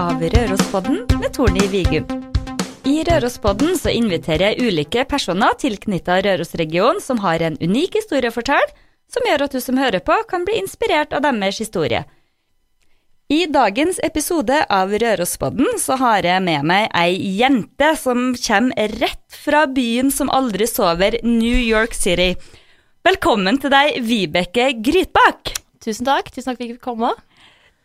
av 0.00 0.22
Rørospodden 0.22 1.02
med 1.20 1.32
Torny 1.36 1.66
Vigum. 1.68 2.06
I 2.88 3.02
Rørospodden 3.04 3.74
så 3.76 3.92
inviterer 3.92 4.54
jeg 4.54 4.70
ulike 4.70 5.02
personer 5.04 5.52
tilknyttet 5.60 6.24
Rørosregionen 6.24 7.02
som 7.04 7.20
har 7.20 7.42
en 7.44 7.58
unik 7.60 7.98
historie 7.98 8.30
å 8.30 8.32
fortelle, 8.32 8.72
som 9.12 9.28
gjør 9.28 9.44
at 9.44 9.52
du 9.52 9.60
som 9.60 9.76
hører 9.76 10.00
på, 10.00 10.16
kan 10.30 10.46
bli 10.48 10.56
inspirert 10.62 11.12
av 11.12 11.26
deres 11.26 11.60
historie. 11.60 12.06
I 13.28 13.44
dagens 13.52 14.00
episode 14.06 14.62
av 14.72 14.94
Rørospodden 15.02 15.76
så 15.82 16.00
har 16.00 16.24
jeg 16.24 16.46
med 16.48 16.64
meg 16.70 16.88
ei 16.96 17.20
jente 17.36 17.92
som 18.00 18.30
kommer 18.40 18.96
rett 19.04 19.40
fra 19.44 19.66
byen 19.68 20.08
som 20.14 20.32
aldri 20.32 20.70
sover, 20.70 21.20
New 21.26 21.60
York 21.60 21.92
City. 21.98 22.32
Velkommen 23.04 23.60
til 23.60 23.74
deg, 23.74 24.00
Vibeke 24.00 24.72
Grytbakk. 24.80 25.58
Tusen 25.84 26.08
takk. 26.08 26.32
Tusen 26.32 26.48
takk 26.48 26.56
for 26.56 26.64
at 26.64 26.70
jeg 26.70 26.78
fikk 26.78 26.88
komme. 26.88 27.12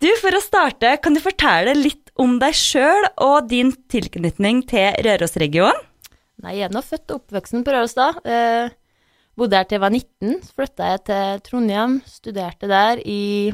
Du, 0.03 0.09
For 0.19 0.35
å 0.35 0.43
starte, 0.43 0.97
kan 1.01 1.15
du 1.15 1.21
fortelle 1.23 1.75
litt 1.77 2.04
om 2.21 2.37
deg 2.39 2.55
sjøl 2.55 3.09
og 3.23 3.49
din 3.51 3.73
tilknytning 3.91 4.63
til 4.69 4.95
Rørosregionen? 5.05 5.83
Nei, 6.43 6.57
jeg 6.57 6.67
er 6.67 6.73
nå 6.75 6.81
født 6.83 7.13
og 7.13 7.21
oppvoksen 7.21 7.63
på 7.63 7.73
Røros, 7.73 7.95
da. 7.95 8.09
Eh, 8.27 8.73
bodde 9.39 9.55
her 9.55 9.67
til 9.67 9.77
jeg 9.77 9.83
var 9.85 9.93
19. 9.93 10.41
Så 10.43 10.57
flytta 10.57 10.89
jeg 10.91 11.03
til 11.07 11.43
Trondheim, 11.47 11.99
studerte 12.09 12.69
der 12.69 12.99
i 13.01 13.53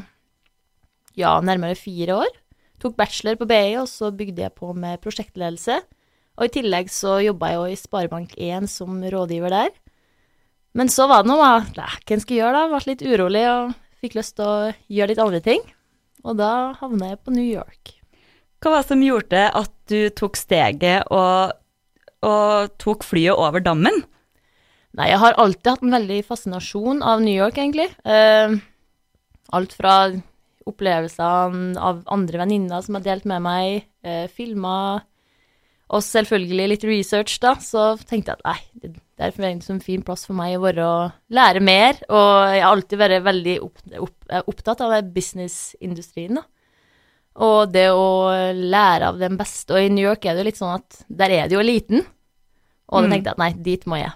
ja, 1.18 1.36
nærmere 1.46 1.78
fire 1.78 2.18
år. 2.24 2.32
Tok 2.82 2.98
bachelor 2.98 3.38
på 3.38 3.48
BI, 3.50 3.78
og 3.78 3.88
så 3.90 4.10
bygde 4.10 4.48
jeg 4.48 4.56
på 4.58 4.74
med 4.74 5.02
prosjektledelse. 5.04 5.78
Og 6.40 6.48
i 6.48 6.54
tillegg 6.58 6.90
så 6.90 7.20
jobba 7.22 7.52
jeg 7.52 7.60
jo 7.60 7.70
i 7.70 7.80
Sparebank1 7.80 8.70
som 8.72 8.98
rådgiver 9.14 9.54
der. 9.54 9.72
Men 10.74 10.90
så 10.90 11.06
var 11.12 11.22
det 11.24 11.30
noe, 11.34 11.54
da. 11.76 11.90
Hva 12.08 12.18
skal 12.24 12.38
jeg 12.38 12.42
gjøre, 12.42 12.58
da? 12.58 12.68
Ble 12.72 12.94
litt 12.94 13.06
urolig 13.06 13.46
og 13.52 13.74
fikk 14.02 14.18
lyst 14.18 14.40
til 14.40 14.48
å 14.48 14.72
gjøre 14.90 15.14
litt 15.14 15.22
andre 15.22 15.42
ting. 15.46 15.66
Og 16.26 16.38
da 16.40 16.74
havna 16.82 17.14
jeg 17.14 17.22
på 17.22 17.36
New 17.36 17.46
York. 17.46 18.01
Hva 18.62 18.76
var 18.76 18.84
det 18.84 18.92
som 18.92 19.02
gjorde 19.02 19.46
at 19.58 19.72
du 19.90 20.00
tok 20.14 20.38
steget 20.38 21.08
og, 21.10 21.54
og 22.22 22.74
tok 22.82 23.06
flyet 23.08 23.34
over 23.34 23.64
dammen? 23.66 24.04
Nei, 24.94 25.08
jeg 25.10 25.22
har 25.24 25.38
alltid 25.42 25.70
hatt 25.72 25.86
en 25.88 25.96
veldig 25.96 26.20
fascinasjon 26.28 27.00
av 27.02 27.24
New 27.24 27.34
York, 27.34 27.58
egentlig. 27.58 27.88
Uh, 28.06 28.60
alt 29.56 29.74
fra 29.74 29.96
opplevelsene 30.70 31.80
av 31.82 32.04
andre 32.12 32.44
venninner 32.44 32.84
som 32.86 33.00
har 33.00 33.06
delt 33.08 33.26
med 33.30 33.42
meg, 33.48 33.88
uh, 34.06 34.28
filmer, 34.30 35.08
og 35.92 36.06
selvfølgelig 36.06 36.70
litt 36.72 36.86
research, 36.88 37.40
da. 37.44 37.56
Så 37.60 37.96
tenkte 38.06 38.36
jeg 38.36 38.40
at 38.40 38.46
nei, 38.46 38.94
det 39.18 39.26
er 39.26 39.50
en 39.50 39.66
sånn 39.66 39.82
fin 39.84 40.06
plass 40.06 40.28
for 40.28 40.38
meg 40.38 40.60
å 40.60 40.64
være 40.64 40.86
og 40.86 41.36
lære 41.36 41.66
mer. 41.66 41.98
Og 42.14 42.30
jeg 42.54 42.62
har 42.62 42.70
alltid 42.70 43.02
vært 43.02 43.26
veldig 43.26 43.58
opp, 43.66 43.86
opp, 44.06 44.34
opptatt 44.54 44.86
av 44.86 45.00
businessindustrien, 45.18 46.40
da. 46.40 46.46
Og 47.40 47.72
det 47.72 47.88
å 47.96 48.08
lære 48.54 49.08
av 49.14 49.20
den 49.22 49.38
beste. 49.40 49.72
Og 49.74 49.80
i 49.86 49.90
New 49.94 50.04
York 50.04 50.26
er 50.26 50.36
det 50.36 50.44
jo 50.44 50.50
litt 50.50 50.60
sånn 50.60 50.76
at 50.76 51.04
der 51.08 51.30
er 51.32 51.48
det 51.48 51.56
jo 51.56 51.62
eliten. 51.64 52.04
Og 52.92 53.04
da 53.04 53.08
Mm. 53.08 53.12
tenkte 53.14 53.30
jeg 53.30 53.32
at 53.32 53.38
nei, 53.40 53.54
dit 53.64 53.86
må 53.88 53.96
jeg. 54.02 54.12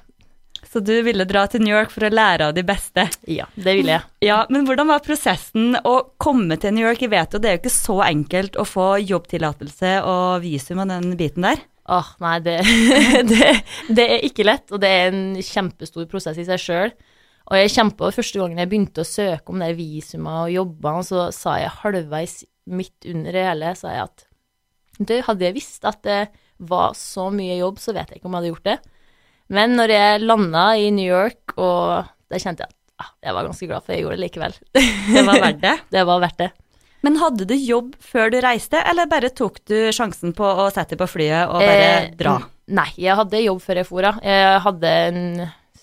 Så 0.66 0.84
du 0.84 0.92
ville 1.04 1.24
dra 1.26 1.46
til 1.48 1.62
New 1.62 1.72
York 1.74 1.90
for 1.92 2.02
å 2.02 2.10
lære 2.12 2.50
av 2.50 2.54
de 2.54 2.64
beste? 2.64 3.06
Ja, 3.28 3.46
det 3.56 3.76
ville 3.78 3.92
jeg. 3.94 4.02
Ja, 4.22 4.46
Men 4.50 4.66
hvordan 4.66 4.88
var 4.88 5.00
prosessen 5.00 5.78
å 5.86 6.10
komme 6.20 6.58
til 6.60 6.74
New 6.74 6.84
York? 6.86 7.00
Jeg 7.00 7.10
vet 7.12 7.32
jo 7.32 7.40
det 7.40 7.48
er 7.50 7.56
jo 7.58 7.62
ikke 7.64 7.72
så 7.72 8.02
enkelt 8.04 8.58
å 8.60 8.66
få 8.68 9.00
jobbtillatelse 9.08 10.04
og 10.04 10.42
visum 10.42 10.80
og 10.80 10.90
den 10.90 11.16
biten 11.16 11.44
der. 11.44 11.62
Åh, 11.88 12.08
nei, 12.20 12.40
det, 12.40 12.58
det, 13.32 13.64
det 13.96 14.06
er 14.10 14.26
ikke 14.26 14.44
lett, 14.44 14.72
og 14.74 14.82
det 14.82 14.90
er 14.90 15.08
en 15.14 15.36
kjempestor 15.40 16.08
prosess 16.12 16.38
i 16.42 16.44
seg 16.44 16.60
sjøl. 16.60 16.92
Og 17.46 17.56
jeg 17.62 17.70
kjempa 17.78 18.10
første 18.12 18.40
gangen 18.42 18.58
jeg 18.58 18.70
begynte 18.72 19.04
å 19.04 19.08
søke 19.08 19.54
om 19.54 19.60
det 19.62 19.76
visumet 19.78 20.48
og 20.48 20.52
jobba, 20.52 20.96
så 21.06 21.28
sa 21.32 21.60
jeg 21.62 21.70
halvveis 21.84 22.40
midt 22.66 23.08
under 23.12 23.36
det 23.36 23.46
hele, 23.46 23.76
sa 23.78 23.94
jeg 23.94 24.08
at 24.10 24.26
du, 24.96 25.16
hadde 25.28 25.44
jeg 25.44 25.56
visst 25.58 25.86
at 25.88 26.00
det 26.08 26.20
var 26.64 26.94
så 26.96 27.28
mye 27.34 27.58
jobb, 27.60 27.80
så 27.84 27.94
vet 27.96 28.12
jeg 28.12 28.22
ikke 28.22 28.30
om 28.30 28.36
jeg 28.38 28.44
hadde 28.44 28.52
gjort 28.54 28.70
det. 28.70 28.78
Men 29.56 29.76
når 29.78 29.92
jeg 29.92 30.22
landa 30.24 30.66
i 30.80 30.90
New 30.96 31.08
York, 31.08 31.56
og 31.60 32.08
da 32.32 32.40
kjente 32.42 32.64
jeg 32.66 32.72
at 32.72 33.04
ah, 33.04 33.10
jeg 33.28 33.36
var 33.36 33.50
ganske 33.50 33.68
glad 33.70 33.84
for 33.84 33.94
jeg 33.94 34.06
gjorde 34.06 34.16
det 34.16 34.24
likevel. 34.24 34.56
Det 34.72 35.26
var 35.28 35.42
verdt 35.44 35.66
det. 35.66 35.76
det 35.98 36.06
var 36.08 36.24
verdt 36.24 36.40
det. 36.46 36.52
Men 37.06 37.20
hadde 37.22 37.46
du 37.46 37.54
jobb 37.54 37.92
før 38.02 38.32
du 38.34 38.40
reiste, 38.42 38.80
eller 38.82 39.10
bare 39.12 39.30
tok 39.36 39.60
du 39.70 39.76
sjansen 39.94 40.34
på 40.34 40.48
å 40.48 40.70
sette 40.74 40.96
deg 40.96 41.04
på 41.04 41.12
flyet 41.12 41.52
og 41.52 41.60
bare 41.60 41.90
Eh, 41.92 42.08
dra? 42.18 42.40
Nei, 42.74 42.88
jeg 42.98 43.20
hadde 43.20 43.44
jobb 43.44 43.60
før 43.62 43.82
jeg 43.82 43.88
for, 43.92 44.08
ja. 44.08 44.16
Jeg 44.26 44.62
hadde 44.64 44.94
en 45.12 45.26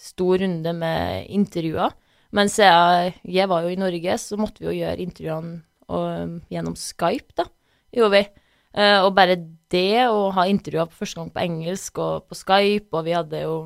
stor 0.02 0.40
runde 0.42 0.72
med 0.74 1.28
intervjuer. 1.30 1.94
Mens 2.34 2.56
jeg, 2.58 3.12
jeg 3.28 3.50
var 3.52 3.62
jo 3.62 3.70
i 3.70 3.78
Norge, 3.78 4.16
så 4.18 4.40
måtte 4.40 4.64
vi 4.64 4.70
jo 4.70 4.80
gjøre 4.80 5.04
intervjuene 5.04 5.60
og, 5.92 6.38
gjennom 6.52 6.76
Skype, 6.78 7.36
da. 7.38 7.46
Gjorde 7.92 8.16
vi. 8.16 8.22
Uh, 8.72 9.04
og 9.04 9.12
bare 9.16 9.36
det 9.72 10.06
å 10.08 10.30
ha 10.32 10.46
intervjuer 10.48 10.88
på 10.88 11.02
første 11.02 11.20
gang 11.20 11.32
på 11.32 11.42
engelsk 11.42 11.98
og 12.00 12.28
på 12.28 12.38
Skype, 12.38 12.88
og 12.96 13.04
vi 13.04 13.16
hadde 13.16 13.42
jo 13.44 13.56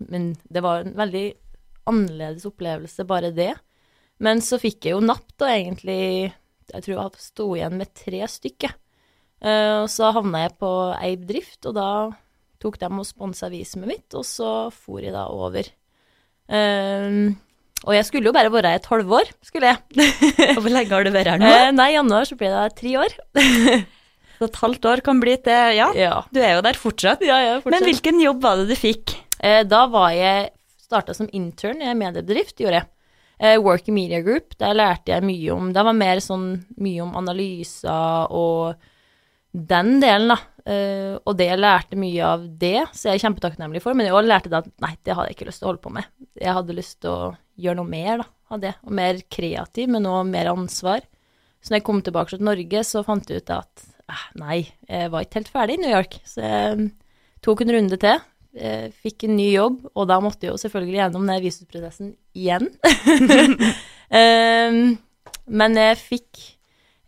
Men 0.00 0.30
det 0.48 0.62
var 0.64 0.80
en 0.80 0.94
veldig 0.96 1.26
annerledes 1.90 2.46
opplevelse, 2.48 3.04
bare 3.04 3.34
det. 3.36 3.52
Men 4.24 4.40
så 4.40 4.56
fikk 4.60 4.86
jeg 4.86 4.96
jo 4.96 5.02
napp, 5.04 5.26
da, 5.36 5.50
egentlig. 5.52 6.32
Jeg 6.70 6.84
tror 6.86 6.94
jeg 6.94 7.20
sto 7.20 7.50
igjen 7.56 7.76
med 7.76 7.92
tre 7.96 8.22
stykker. 8.24 8.72
Uh, 9.44 9.84
og 9.84 9.90
så 9.92 10.08
havna 10.16 10.46
jeg 10.46 10.56
på 10.60 10.72
ei 10.96 11.12
bedrift, 11.20 11.60
og 11.68 11.76
da 11.76 11.90
tok 12.60 12.80
de 12.80 12.88
og 12.92 13.06
sponsa 13.08 13.48
visumet 13.52 13.92
mitt, 13.92 14.16
og 14.16 14.24
så 14.28 14.50
for 14.72 15.04
jeg 15.04 15.12
da 15.16 15.26
over. 15.32 15.68
Eh, 16.50 17.30
og 17.86 17.94
jeg 17.96 18.04
skulle 18.08 18.28
jo 18.28 18.32
bare 18.36 18.50
være 18.52 18.74
et 18.76 18.86
halvår, 18.90 19.30
skulle 19.46 19.70
jeg. 19.72 19.78
Og 20.56 20.60
hvor 20.62 20.70
lenge 20.74 20.92
har 20.92 21.04
du 21.06 21.10
vært 21.14 21.30
her 21.32 21.40
nå? 21.40 21.48
Eh, 21.48 21.70
nei, 21.72 21.88
i 21.92 21.96
januar 21.96 22.28
så 22.28 22.36
blir 22.36 22.52
det 22.52 22.76
tre 22.80 22.92
år. 23.00 23.14
Så 24.40 24.46
et 24.48 24.56
halvt 24.62 24.86
år 24.88 25.00
kan 25.04 25.18
bli 25.20 25.34
til 25.44 25.74
Ja, 25.76 25.90
Ja. 25.96 26.22
du 26.32 26.38
er 26.40 26.54
jo 26.56 26.62
der 26.64 26.78
fortsatt. 26.80 27.20
ja, 27.20 27.36
ja 27.44 27.56
Men 27.64 27.84
hvilken 27.84 28.20
jobb 28.22 28.40
var 28.44 28.56
det 28.60 28.70
du 28.70 28.76
fikk? 28.78 29.12
Eh, 29.40 29.62
da 29.68 29.82
var 29.92 30.14
jeg 30.16 30.50
starta 30.80 31.12
som 31.16 31.28
intern 31.36 31.82
i 31.84 31.88
en 31.90 31.98
mediebedrift, 32.00 32.56
gjorde 32.60 32.80
jeg. 32.80 32.88
Eh, 33.40 33.56
Working 33.60 33.94
Media 33.96 34.20
Group, 34.24 34.56
der 34.60 34.72
lærte 34.76 35.12
jeg 35.14 35.24
mye 35.24 35.52
om 35.54 35.70
Det 35.72 35.84
var 35.84 35.96
mer 35.96 36.20
sånn 36.24 36.46
mye 36.80 37.00
om 37.04 37.14
analyser 37.20 38.32
og 38.32 38.74
den 39.52 39.96
delen, 40.00 40.28
da. 40.32 40.36
Eh, 40.68 41.16
og 41.24 41.36
det 41.38 41.48
jeg 41.48 41.60
lærte 41.60 41.98
mye 41.98 42.26
av 42.26 42.44
det, 42.60 42.82
så 42.96 43.10
jeg 43.10 43.18
er 43.18 43.24
kjempetakknemlig 43.24 43.82
for. 43.84 43.96
Men 43.96 44.08
jeg 44.08 44.16
også 44.16 44.30
lærte 44.30 44.52
det 44.52 44.60
at 44.62 44.72
nei, 44.84 44.92
det 45.06 45.16
hadde 45.16 45.30
jeg 45.30 45.38
ikke 45.38 45.48
lyst 45.50 45.62
til 45.62 45.68
å 45.68 45.72
holde 45.72 45.84
på 45.84 45.94
med. 45.94 46.10
Jeg 46.40 46.56
hadde 46.56 46.76
lyst 46.76 46.98
til 47.04 47.12
å 47.12 47.30
gjøre 47.60 47.80
noe 47.80 47.92
mer 47.92 48.22
da, 48.22 48.28
av 48.54 48.62
det. 48.64 48.74
Og 48.86 48.96
mer 49.00 49.22
kreativ, 49.32 49.92
men 49.92 50.08
òg 50.10 50.24
mer 50.30 50.52
ansvar. 50.52 51.06
Så 51.60 51.72
når 51.72 51.80
jeg 51.80 51.86
kom 51.90 52.02
tilbake 52.04 52.34
til 52.34 52.46
Norge, 52.48 52.84
så 52.88 53.04
fant 53.06 53.30
jeg 53.30 53.44
ut 53.44 53.54
at 53.56 53.86
eh, 54.10 54.26
nei, 54.40 54.58
jeg 54.88 55.12
var 55.12 55.26
ikke 55.26 55.40
helt 55.40 55.54
ferdig 55.54 55.78
i 55.78 55.84
New 55.84 55.94
York. 55.94 56.20
Så 56.28 56.44
jeg 56.44 56.90
tok 57.44 57.64
en 57.64 57.74
runde 57.78 58.00
til. 58.00 58.26
Fikk 59.04 59.28
en 59.28 59.36
ny 59.38 59.52
jobb, 59.52 59.76
og 59.94 60.08
da 60.10 60.16
måtte 60.18 60.48
jeg 60.48 60.50
jo 60.50 60.58
selvfølgelig 60.58 60.98
gjennom 60.98 61.28
den 61.30 61.44
visumsprosessen 61.44 62.08
igjen. 62.34 62.66
um, 64.10 64.80
men 65.60 65.78
jeg 65.78 66.00
fikk 66.00 66.40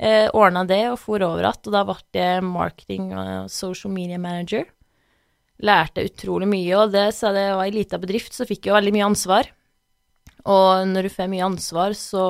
eh, 0.02 0.28
ordna 0.34 0.64
det 0.68 0.82
og 0.90 0.98
for 1.00 1.22
over 1.22 1.46
igjen, 1.46 1.66
og 1.68 1.74
da 1.76 1.82
ble 1.86 1.98
jeg 2.18 2.44
marketing 2.46 3.10
og 3.14 3.50
social 3.52 3.94
media 3.94 4.18
manager. 4.20 4.66
Lærte 5.62 6.04
utrolig 6.08 6.48
mye, 6.50 6.74
og 6.80 6.94
det, 6.94 7.12
sa 7.14 7.30
det 7.34 7.52
var 7.54 7.68
ei 7.68 7.74
lita 7.76 8.00
bedrift, 8.02 8.34
så 8.34 8.46
fikk 8.48 8.66
jeg 8.66 8.72
jo 8.72 8.78
veldig 8.80 8.94
mye 8.96 9.08
ansvar. 9.12 9.52
Og 10.50 10.88
når 10.90 11.06
du 11.06 11.14
får 11.14 11.30
mye 11.30 11.46
ansvar, 11.46 11.94
så 11.94 12.24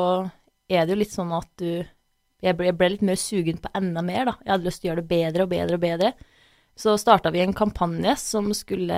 er 0.68 0.84
det 0.84 0.94
jo 0.94 1.00
litt 1.00 1.14
sånn 1.14 1.32
at 1.36 1.50
du 1.60 1.84
Jeg 2.42 2.56
ble, 2.58 2.66
jeg 2.66 2.74
ble 2.74 2.86
litt 2.90 3.02
mer 3.06 3.18
sugen 3.22 3.58
på 3.62 3.70
enda 3.78 4.02
mer, 4.02 4.24
da. 4.26 4.32
Jeg 4.42 4.50
hadde 4.50 4.66
lyst 4.66 4.80
til 4.82 4.88
å 4.88 4.90
gjøre 4.90 5.02
det 5.04 5.10
bedre 5.12 5.44
og 5.44 5.50
bedre 5.52 5.76
og 5.78 5.82
bedre. 5.84 6.08
Så 6.74 6.96
starta 6.98 7.30
vi 7.30 7.38
en 7.38 7.54
kampanje 7.54 8.16
som 8.18 8.48
skulle 8.50 8.96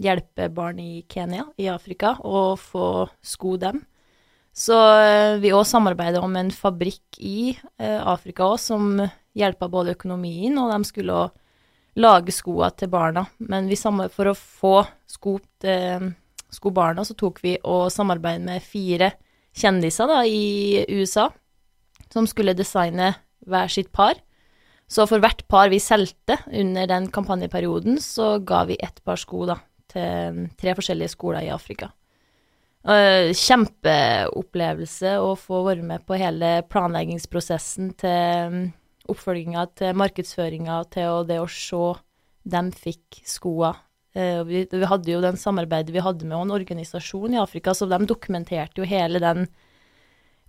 hjelpe 0.00 0.46
barn 0.48 0.80
i 0.80 1.02
Kenya, 1.04 1.44
i 1.60 1.68
Afrika, 1.68 2.14
og 2.24 2.56
få 2.62 2.86
sko 3.20 3.58
dem. 3.60 3.82
Så 4.52 4.76
eh, 4.76 5.38
vi 5.40 5.52
òg 5.56 5.64
samarbeider 5.68 6.24
om 6.24 6.34
en 6.36 6.50
fabrikk 6.52 7.18
i 7.24 7.52
eh, 7.80 8.00
Afrika 8.00 8.44
òg, 8.50 8.58
som 8.60 8.98
hjelpa 9.32 9.68
både 9.72 9.94
økonomien, 9.96 10.58
og 10.60 10.72
de 10.74 10.88
skulle 10.88 11.20
òg 11.24 11.38
lage 12.02 12.32
skoa 12.32 12.70
til 12.76 12.90
barna. 12.92 13.24
Men 13.38 13.70
for 14.12 14.30
å 14.30 14.36
få 14.36 14.76
sko 15.08 15.38
til 15.60 16.12
sko 16.52 16.72
barna, 16.72 17.04
så 17.04 17.16
tok 17.16 17.40
vi 17.44 17.56
og 17.64 17.88
samarbeidet 17.92 18.44
med 18.44 18.64
fire 18.64 19.12
kjendiser 19.56 20.08
da, 20.08 20.20
i 20.24 20.84
USA, 20.92 21.30
som 22.12 22.28
skulle 22.28 22.56
designe 22.56 23.14
hver 23.48 23.72
sitt 23.72 23.88
par. 23.92 24.20
Så 24.88 25.06
for 25.08 25.22
hvert 25.24 25.46
par 25.48 25.70
vi 25.72 25.80
solgte 25.80 26.36
under 26.52 26.88
den 26.90 27.08
kampanjeperioden, 27.12 27.96
så 28.04 28.36
ga 28.44 28.66
vi 28.68 28.76
ett 28.80 29.00
par 29.04 29.20
sko 29.20 29.46
da, 29.48 29.56
til 29.88 30.46
tre 30.60 30.76
forskjellige 30.76 31.14
skoler 31.14 31.48
i 31.48 31.52
Afrika. 31.54 31.88
Uh, 32.82 33.30
kjempeopplevelse 33.30 35.12
å 35.22 35.36
få 35.38 35.60
være 35.68 35.84
med 35.86 36.02
på 36.02 36.16
hele 36.18 36.64
planleggingsprosessen 36.66 37.92
til 38.00 38.48
um, 38.50 38.64
oppfølginga 39.12 39.68
til 39.78 39.94
markedsføringa 40.00 40.80
til 40.90 41.22
det 41.28 41.38
å 41.38 41.46
se 41.46 41.92
dem 42.42 42.72
fikk 42.74 43.20
skoa. 43.22 43.70
Uh, 44.18 44.42
vi, 44.48 44.64
vi 44.66 44.90
hadde 44.90 45.14
jo 45.14 45.22
den 45.22 45.38
samarbeidet 45.38 45.94
vi 45.94 46.02
hadde 46.02 46.26
med 46.26 46.40
en 46.40 46.56
organisasjon 46.58 47.38
i 47.38 47.40
Afrika, 47.44 47.70
så 47.70 47.86
de 47.86 48.02
dokumenterte 48.02 48.82
jo 48.82 48.90
hele 48.90 49.22
den 49.22 49.46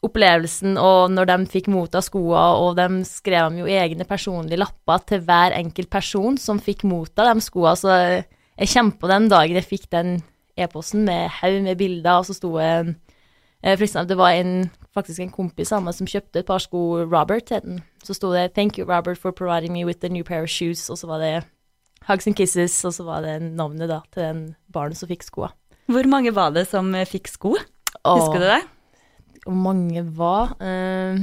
opplevelsen, 0.04 0.74
og 0.82 1.14
når 1.14 1.30
de 1.30 1.40
fikk 1.54 1.70
motta 1.70 2.02
skoa, 2.04 2.50
og 2.66 2.74
de 2.82 3.06
skrev 3.08 3.62
jo 3.62 3.70
egne 3.70 4.10
personlige 4.10 4.60
lapper 4.66 5.06
til 5.06 5.22
hver 5.30 5.54
enkelt 5.62 5.94
person 5.94 6.42
som 6.42 6.58
fikk 6.58 6.82
motta 6.90 7.30
de 7.30 7.46
skoa, 7.46 7.78
så 7.78 7.96
jeg 8.02 8.74
kjemper 8.74 9.06
på 9.06 9.14
den 9.14 9.30
dagen 9.30 9.62
jeg 9.62 9.70
fikk 9.70 9.92
den 9.94 10.18
e-posten 10.58 11.06
med 11.08 11.30
haug 11.40 11.62
med 11.66 11.78
bilder, 11.80 12.20
og 12.20 12.28
så 12.28 12.36
sto 12.38 12.54
det 12.58 12.96
eh, 13.64 13.76
For 13.78 13.86
eksempel, 13.86 14.10
det 14.10 14.18
var 14.20 14.38
en, 14.38 14.70
faktisk 14.94 15.20
en 15.24 15.34
kompis 15.34 15.72
av 15.72 15.84
meg 15.86 15.96
som 15.98 16.10
kjøpte 16.10 16.44
et 16.44 16.50
par 16.50 16.62
sko, 16.62 17.04
Robert 17.08 17.50
het 17.50 17.64
den. 17.64 17.82
Så 18.04 18.14
sto 18.14 18.34
det 18.34 18.54
'Thank 18.54 18.78
you, 18.78 18.86
Robert, 18.86 19.18
for 19.18 19.32
providing 19.32 19.74
me 19.74 19.86
with 19.86 20.04
a 20.04 20.10
new 20.10 20.24
pair 20.24 20.44
of 20.44 20.50
shoes', 20.50 20.90
og 20.92 20.98
så 20.98 21.08
var 21.08 21.20
det 21.20 21.44
'Hugs 22.08 22.28
and 22.28 22.40
kisses', 22.40 22.86
og 22.86 22.94
så 22.94 23.04
var 23.04 23.22
det 23.22 23.42
navnet 23.42 23.90
da 23.90 24.02
til 24.12 24.24
den 24.24 24.56
barnet 24.74 24.98
som 24.98 25.10
fikk 25.10 25.24
skoa. 25.24 25.50
Hvor 25.88 26.08
mange 26.08 26.36
var 26.36 26.50
det 26.52 26.68
som 26.68 26.94
eh, 26.96 27.06
fikk 27.06 27.28
sko? 27.28 27.56
Husker 28.04 28.40
du 28.40 28.46
det? 28.46 28.62
Hvor 29.44 29.56
mange 29.56 30.04
var 30.18 30.56
uh, 30.60 31.20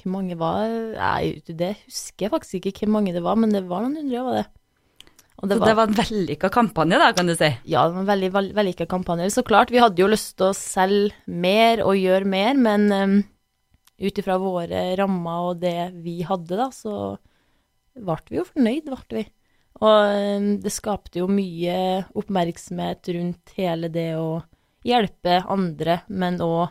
Hvor 0.00 0.12
mange 0.12 0.38
var 0.38 0.68
Nei, 0.96 1.40
det 1.46 1.76
husker 1.86 2.26
jeg 2.26 2.30
faktisk 2.30 2.66
ikke 2.66 2.86
hvor 2.86 2.98
mange 2.98 3.12
det 3.12 3.22
var, 3.24 3.34
men 3.40 3.52
det 3.54 3.68
var 3.68 3.84
noen 3.84 3.96
hundre, 3.96 4.24
var 4.24 4.36
det. 4.40 4.46
Og 5.40 5.48
Så 5.48 5.56
det 5.64 5.72
var 5.72 5.88
en 5.88 5.96
vellykka 5.96 6.50
kampanje, 6.52 6.98
da, 7.00 7.12
kan 7.16 7.28
du 7.30 7.32
si. 7.32 7.48
Ja, 7.72 7.86
det 7.88 7.94
var 7.96 8.02
en 8.02 8.10
veldig 8.10 8.30
vell- 8.34 8.52
vellykka 8.58 8.86
kampanje. 8.90 9.30
Så 9.32 9.44
klart, 9.46 9.70
vi 9.72 9.80
hadde 9.80 10.02
jo 10.02 10.10
lyst 10.12 10.34
til 10.36 10.50
å 10.50 10.56
selge 10.56 11.14
mer 11.26 11.80
og 11.80 11.96
gjøre 11.96 12.28
mer, 12.28 12.58
men 12.60 12.84
um, 12.92 13.14
ut 14.00 14.20
ifra 14.20 14.36
våre 14.42 14.82
rammer 15.00 15.46
og 15.48 15.62
det 15.62 15.94
vi 16.04 16.18
hadde, 16.28 16.58
da, 16.60 16.68
så 16.74 17.16
ble 17.96 18.18
vi 18.28 18.36
jo 18.36 18.44
fornøyd, 18.50 18.92
ble 18.92 19.22
vi. 19.22 19.24
Og 19.80 20.12
um, 20.36 20.50
det 20.60 20.74
skapte 20.76 21.22
jo 21.22 21.30
mye 21.32 22.04
oppmerksomhet 22.20 23.08
rundt 23.16 23.54
hele 23.56 23.88
det 23.88 24.10
å 24.20 24.42
hjelpe 24.84 25.40
andre, 25.48 26.02
men 26.12 26.36
òg 26.44 26.68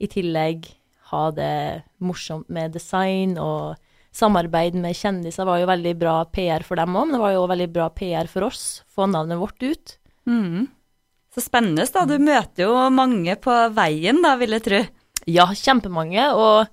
i 0.00 0.08
tillegg 0.12 0.70
ha 1.12 1.26
det 1.36 1.84
morsomt 2.00 2.48
med 2.52 2.72
design 2.76 3.36
og 3.40 3.76
samarbeid 4.16 4.76
med 4.80 4.96
kjendiser 4.96 5.46
var 5.48 5.60
jo 5.60 5.68
veldig 5.68 5.92
bra 6.00 6.16
PR 6.32 6.64
for 6.66 6.80
dem 6.80 6.96
òg, 6.96 7.08
men 7.08 7.16
det 7.16 7.22
var 7.22 7.34
jo 7.34 7.42
òg 7.44 7.52
veldig 7.52 7.68
bra 7.74 7.90
PR 7.92 8.30
for 8.32 8.48
oss, 8.48 8.64
få 8.88 9.08
navnet 9.10 9.40
vårt 9.40 9.62
ut. 9.66 9.96
Mm. 10.28 10.66
Så 11.36 11.44
spennende, 11.44 11.84
da. 11.92 12.06
Du 12.08 12.16
møter 12.22 12.64
jo 12.64 12.74
mange 12.94 13.36
på 13.36 13.54
veien, 13.76 14.22
da, 14.24 14.36
vil 14.40 14.56
jeg 14.56 14.64
tro. 14.64 14.82
Ja, 15.28 15.48
kjempemange, 15.52 16.30
og 16.38 16.70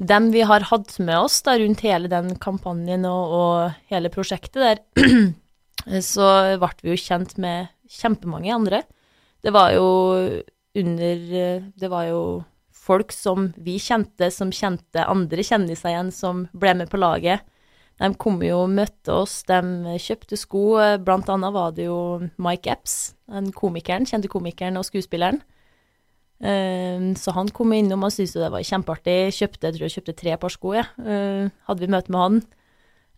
dem 0.00 0.30
vi 0.32 0.42
har 0.48 0.64
hatt 0.70 0.96
med 0.98 1.18
oss 1.20 1.42
da, 1.46 1.54
rundt 1.60 1.84
hele 1.84 2.10
den 2.10 2.32
kampanjen 2.42 3.04
og, 3.06 3.36
og 3.36 3.92
hele 3.92 4.10
prosjektet 4.10 4.58
der, 4.64 4.80
så 6.12 6.32
ble 6.58 6.72
vi 6.82 6.94
jo 6.94 7.02
kjent 7.04 7.36
med 7.42 7.70
kjempemange 7.92 8.54
andre. 8.56 8.82
Det 9.42 9.52
var 9.54 9.74
jo 9.76 9.86
under 10.72 11.22
Det 11.76 11.88
var 11.92 12.06
jo 12.08 12.20
folk 12.82 13.14
som 13.14 13.50
vi 13.62 13.78
kjente, 13.82 14.30
som 14.34 14.50
kjente 14.54 15.06
andre 15.06 15.44
kjendiser 15.46 15.92
igjen, 15.92 16.12
som 16.14 16.46
ble 16.52 16.74
med 16.80 16.90
på 16.90 17.00
laget. 17.00 17.44
De 18.00 18.08
kom 18.18 18.40
jo 18.42 18.64
og 18.64 18.72
møtte 18.72 19.14
oss, 19.14 19.42
de 19.46 19.60
kjøpte 20.02 20.38
sko. 20.40 20.64
Blant 21.04 21.28
annet 21.30 21.54
var 21.54 21.74
det 21.76 21.86
jo 21.86 21.98
Mike 22.42 22.72
Epps, 22.72 23.14
den 23.30 23.52
komikeren, 23.54 24.08
kjente 24.08 24.30
komikeren 24.32 24.80
og 24.80 24.88
skuespilleren. 24.88 25.42
Eh, 26.42 27.12
så 27.14 27.34
han 27.36 27.52
kom 27.54 27.70
innom 27.76 28.02
og 28.02 28.10
syntes 28.10 28.34
jo 28.34 28.42
det 28.42 28.50
var 28.54 28.66
kjempeartig. 28.66 29.30
Kjøpte, 29.36 29.68
jeg 29.68 29.76
tror 29.76 29.86
jeg 29.86 29.96
kjøpte 29.98 30.16
tre 30.18 30.34
par 30.42 30.54
sko, 30.54 30.74
jeg. 30.74 30.88
Eh, 31.04 31.54
hadde 31.68 31.84
vi 31.84 31.92
møte 31.94 32.10
med 32.10 32.24
han. 32.24 32.42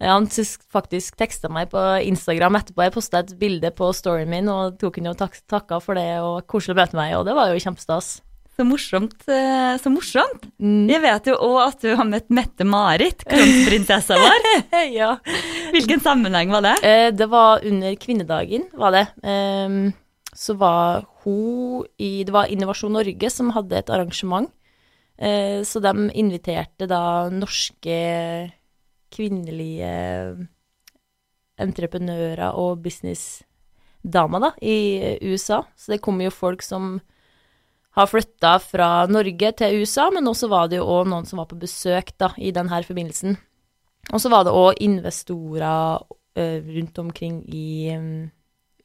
Eh, 0.03 0.11
Han 0.11 0.29
faktisk 0.29 1.17
teksta 1.17 1.49
meg 1.49 1.71
på 1.73 1.81
Instagram 2.05 2.61
etterpå. 2.61 2.85
Jeg 2.85 2.97
posta 2.99 3.25
et 3.25 3.33
bilde 3.41 3.71
på 3.73 3.89
storyen 3.97 4.29
min 4.29 4.53
og 4.53 4.77
tok 4.79 5.01
han 5.01 5.09
jo 5.09 5.15
tak 5.17 5.41
takka 5.49 5.81
for 5.81 5.95
det 5.95 6.21
og 6.21 6.45
koselig 6.47 6.77
å 6.77 6.83
møte 6.83 7.01
meg, 7.01 7.17
og 7.17 7.25
det 7.25 7.35
var 7.39 7.49
jo 7.49 7.63
kjempestas. 7.65 8.21
Så 8.55 8.63
morsomt. 8.65 9.17
eh, 9.29 9.75
Så 9.83 9.91
morsomt. 9.91 10.45
Mm. 10.63 10.87
Jeg 10.91 11.03
vet 11.03 11.27
jo 11.27 11.35
òg 11.43 11.57
at 11.65 11.81
du 11.83 11.95
har 11.99 12.07
møtt 12.07 12.29
Mette-Marit, 12.31 13.25
kronprinsessa 13.27 14.15
vår. 14.21 14.47
ja. 15.01 15.17
Hvilken 15.75 16.01
sammenheng 16.05 16.53
var 16.55 16.63
det? 16.63 16.77
Eh, 16.87 17.09
det 17.11 17.27
var 17.33 17.65
under 17.67 17.97
kvinnedagen, 17.99 18.69
var 18.79 18.95
det. 18.95 19.07
Ehm, 19.27 19.93
så 20.35 20.55
var 20.59 21.05
hun 21.25 21.85
i 21.99 22.23
Det 22.25 22.33
var 22.35 22.47
Innovasjon 22.51 22.93
Norge 22.95 23.31
som 23.31 23.51
hadde 23.57 23.79
et 23.81 23.91
arrangement. 23.91 24.51
Eh, 25.19 25.63
så 25.67 25.81
de 25.83 26.11
inviterte 26.15 26.87
da 26.91 27.29
norske 27.31 27.99
kvinnelige 29.15 29.91
entreprenører 31.63 32.55
og 32.59 32.81
businessdamer 32.83 34.43
da, 34.43 34.51
i 34.63 35.19
USA. 35.23 35.63
Så 35.79 35.95
det 35.95 36.01
kom 36.03 36.19
jo 36.23 36.33
folk 36.35 36.63
som 36.67 36.97
har 37.95 38.11
flytta 38.11 38.57
fra 38.59 38.89
Norge 39.07 39.53
til 39.61 39.83
USA, 39.83 40.09
men 40.11 40.27
også 40.27 40.49
var 40.51 40.71
det 40.71 40.81
jo 40.81 40.89
òg 40.97 41.11
noen 41.11 41.27
som 41.29 41.39
var 41.39 41.47
på 41.51 41.61
besøk 41.61 42.11
da, 42.19 42.33
i 42.39 42.51
denne 42.55 42.83
forbindelsen. 42.83 43.37
Og 44.13 44.21
så 44.21 44.29
var 44.33 44.45
det 44.45 44.55
òg 44.55 44.81
investorer 44.85 46.03
eh, 46.37 46.61
rundt 46.75 46.99
omkring 47.01 47.43
i 47.47 47.89
em, 47.95 48.31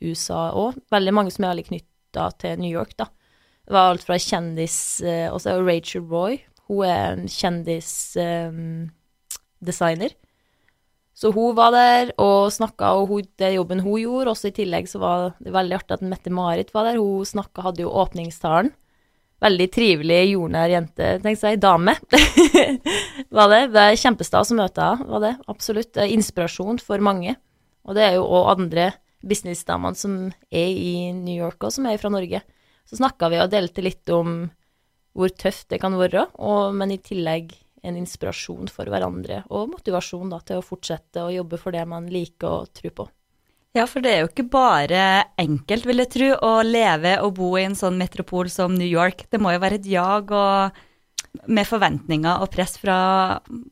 USA 0.02 0.52
òg. 0.56 0.74
Veldig 0.94 1.14
mange 1.16 1.32
som 1.34 1.44
er 1.44 1.50
veldig 1.56 1.70
knytta 1.72 2.24
til 2.40 2.60
New 2.62 2.72
York, 2.72 2.92
da. 3.00 3.06
Det 3.66 3.74
var 3.76 3.90
alt 3.92 4.02
fra 4.02 4.18
kjendis 4.18 5.02
uh, 5.06 5.30
Og 5.30 5.42
så 5.42 5.50
er 5.52 5.56
det 5.60 5.68
Rachel 5.68 6.04
Roy. 6.10 6.40
Hun 6.70 6.86
er 6.88 7.12
en 7.12 7.28
kjendisdesigner. 7.30 10.12
så 11.14 11.32
hun 11.36 11.56
var 11.58 11.72
der 11.76 12.12
og 12.18 12.52
snakka, 12.54 12.86
og 12.98 13.08
hun, 13.12 13.24
det 13.38 13.54
jobben 13.54 13.80
hun 13.86 14.02
gjorde. 14.02 14.32
Også 14.32 14.48
i 14.50 14.58
tillegg 14.58 14.86
så 14.90 14.98
var 15.02 15.18
det 15.38 15.54
veldig 15.54 15.76
artig 15.78 15.94
at 15.98 16.06
Mette-Marit 16.06 16.74
var 16.74 16.84
der. 16.90 16.98
Hun 16.98 17.26
snakka, 17.26 17.62
hadde 17.62 17.82
jo 17.86 17.94
åpningstalen. 17.94 18.72
Veldig 19.40 19.68
trivelig, 19.72 20.20
jordnær 20.34 20.72
jente, 20.74 21.14
tenk 21.24 21.40
seg, 21.40 21.60
Dame. 21.64 21.96
var 23.38 23.52
det. 23.54 23.62
Det 23.72 23.84
er 23.86 24.00
kjempestas 24.02 24.52
å 24.52 24.58
møte 24.60 24.84
henne, 24.84 25.08
var 25.14 25.24
det. 25.24 25.34
Absolutt. 25.52 26.00
Inspirasjon 26.04 26.82
for 26.84 27.00
mange. 27.04 27.38
Og 27.88 27.96
det 27.96 28.04
er 28.04 28.18
jo 28.18 28.28
òg 28.28 28.52
andre 28.58 28.92
businessdamene 29.26 30.00
som 30.00 30.18
er 30.52 30.70
i 30.76 31.12
New 31.16 31.36
York 31.36 31.64
og 31.64 31.74
som 31.76 31.88
er 31.88 32.00
fra 32.02 32.12
Norge. 32.12 32.42
Så 32.88 33.00
snakka 33.00 33.30
vi 33.32 33.40
og 33.40 33.52
delte 33.54 33.84
litt 33.86 34.12
om 34.12 34.44
hvor 35.16 35.32
tøft 35.36 35.70
det 35.72 35.80
kan 35.82 35.96
være, 36.00 36.28
og, 36.40 36.76
men 36.78 36.94
i 36.94 37.00
tillegg 37.04 37.52
en 37.84 37.98
inspirasjon 38.00 38.70
for 38.72 38.92
hverandre, 38.92 39.44
og 39.56 39.72
motivasjon 39.72 40.32
da, 40.32 40.40
til 40.44 40.60
å 40.60 40.66
fortsette 40.66 41.24
å 41.24 41.32
jobbe 41.34 41.60
for 41.60 41.76
det 41.76 41.86
man 41.90 42.10
liker 42.12 42.64
og 42.64 42.74
tror 42.76 42.96
på. 42.96 43.08
Ja, 43.78 43.86
for 43.86 44.02
det 44.02 44.12
er 44.12 44.24
jo 44.24 44.30
ikke 44.32 44.48
bare 44.50 45.02
enkelt, 45.38 45.86
vil 45.86 46.02
jeg 46.02 46.10
tro, 46.16 46.30
å 46.42 46.54
leve 46.66 47.20
og 47.22 47.36
bo 47.38 47.52
i 47.60 47.68
en 47.68 47.78
sånn 47.78 48.00
metropol 48.00 48.50
som 48.50 48.74
New 48.74 48.88
York. 48.88 49.28
Det 49.30 49.42
må 49.42 49.54
jo 49.54 49.62
være 49.62 49.78
et 49.78 49.90
jag 49.90 50.34
og 50.34 50.80
med 51.46 51.68
forventninger 51.70 52.42
og 52.42 52.50
press 52.54 52.80
fra 52.82 52.98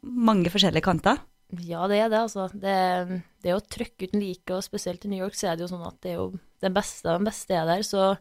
mange 0.04 0.52
forskjellige 0.54 0.86
kanter. 0.86 1.18
Ja, 1.64 1.88
det 1.90 2.02
er 2.04 2.12
det, 2.12 2.20
altså. 2.20 2.46
Det, 2.54 3.22
det 3.42 3.56
å 3.56 3.64
trykke 3.64 4.10
uten 4.10 4.22
like, 4.22 4.52
og 4.54 4.66
spesielt 4.66 5.06
i 5.08 5.12
New 5.12 5.22
York, 5.24 5.38
så 5.38 5.50
er 5.50 5.58
det 5.58 5.66
jo 5.66 5.72
sånn 5.72 5.88
at 5.88 5.98
det 6.04 6.14
er 6.14 6.20
jo 6.20 6.30
den 6.62 6.76
beste 6.76 7.10
av 7.10 7.18
den 7.18 7.30
beste 7.30 7.56
er 7.58 7.70
der. 7.70 7.86
Så 7.88 8.12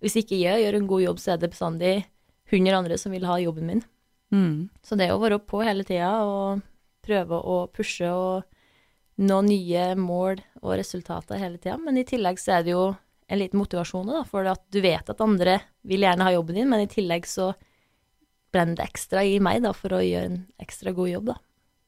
hvis 0.00 0.16
ikke 0.20 0.38
jeg 0.38 0.64
gjør 0.64 0.78
en 0.78 0.90
god 0.90 1.04
jobb, 1.04 1.20
så 1.20 1.34
er 1.34 1.42
det 1.42 1.52
bestandig 1.52 1.94
100 2.48 2.78
andre 2.78 2.98
som 3.00 3.12
vil 3.12 3.26
ha 3.28 3.36
jobben 3.42 3.68
min. 3.68 3.82
Mm. 4.32 4.68
Så 4.84 4.96
det 5.00 5.10
å 5.12 5.20
være 5.20 5.40
på 5.44 5.60
hele 5.64 5.84
tida 5.88 6.12
og 6.24 6.62
prøve 7.04 7.40
å 7.40 7.58
pushe 7.72 8.08
og 8.12 8.46
nå 9.18 9.40
nye 9.46 9.90
mål 9.98 10.40
og 10.62 10.76
resultater 10.78 11.40
hele 11.40 11.58
tida. 11.58 11.76
Men 11.82 11.98
i 11.98 12.06
tillegg 12.06 12.40
så 12.40 12.58
er 12.58 12.66
det 12.66 12.74
jo 12.74 12.84
en 13.28 13.40
liten 13.40 13.60
motivasjon, 13.60 14.08
da, 14.08 14.22
for 14.28 14.46
at 14.48 14.62
du 14.72 14.80
vet 14.80 15.10
at 15.10 15.20
andre 15.20 15.58
vil 15.86 16.06
gjerne 16.06 16.24
ha 16.24 16.32
jobben 16.32 16.56
din, 16.56 16.70
men 16.70 16.86
i 16.86 16.90
tillegg 16.90 17.26
så 17.28 17.50
brenner 18.54 18.78
det 18.78 18.86
ekstra 18.88 19.24
i 19.26 19.36
meg 19.44 19.60
da, 19.66 19.74
for 19.76 19.92
å 19.92 20.00
gjøre 20.00 20.30
en 20.30 20.40
ekstra 20.62 20.94
god 20.96 21.10
jobb, 21.12 21.30
da. 21.34 21.36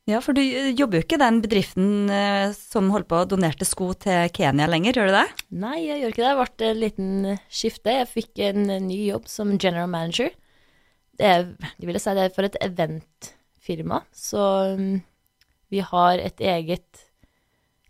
Ja, 0.08 0.18
for 0.24 0.34
du 0.34 0.40
jobber 0.42 0.98
jo 0.98 1.04
ikke 1.04 1.18
i 1.18 1.22
den 1.22 1.38
bedriften 1.44 1.90
eh, 2.10 2.52
som 2.56 2.88
holdt 2.90 3.08
på 3.10 3.20
å 3.20 3.28
donerte 3.28 3.66
sko 3.68 3.92
til 4.00 4.30
Kenya 4.34 4.66
lenger, 4.68 4.96
gjør 4.96 5.10
du 5.10 5.14
det? 5.14 5.26
Nei, 5.62 5.76
jeg 5.84 6.00
gjør 6.00 6.14
ikke 6.14 6.24
det. 6.24 6.30
Det 6.30 6.38
ble 6.40 6.70
en 6.70 6.80
liten 6.80 7.10
skifte. 7.46 7.94
Jeg 7.94 8.08
fikk 8.10 8.42
en 8.48 8.64
ny 8.88 8.98
jobb 9.06 9.28
som 9.30 9.52
general 9.54 9.90
manager. 9.92 10.32
Det 11.20 11.28
er, 11.28 11.46
jeg 11.76 11.86
ville 11.86 12.00
si 12.02 12.16
det 12.16 12.26
er 12.26 12.34
for 12.34 12.48
et 12.48 12.58
eventfirma, 12.64 14.00
så 14.16 14.42
um, 14.74 14.98
vi 15.70 15.84
har 15.84 16.18
et 16.18 16.42
eget 16.42 17.04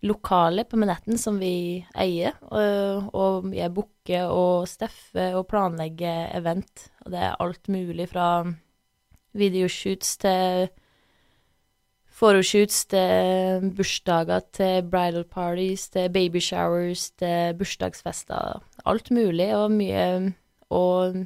lokale 0.07 0.65
på 0.65 0.79
Manhattan 0.81 1.19
som 1.21 1.39
vi 1.41 1.83
eier, 1.93 2.37
og, 2.49 3.11
og 3.13 3.51
jeg 3.55 3.73
booker 3.77 4.33
og 4.33 4.69
steffer 4.71 5.37
og 5.37 5.49
planlegger 5.51 6.31
event, 6.39 6.87
og 7.05 7.13
det 7.13 7.25
er 7.27 7.41
alt 7.43 7.69
mulig 7.73 8.09
fra 8.13 8.29
videoshoots 9.37 10.17
til 10.25 10.71
Photoshoots 12.21 12.83
til 12.93 13.71
bursdager, 13.77 14.43
til 14.53 14.89
bridal 14.93 15.25
parties, 15.25 15.87
til 15.89 16.11
baby 16.13 16.41
showers, 16.45 17.11
til 17.17 17.55
bursdagsfester. 17.57 18.61
Alt 18.85 19.09
mulig 19.11 19.49
og 19.57 19.71
mye 19.73 20.35
Og 20.71 21.17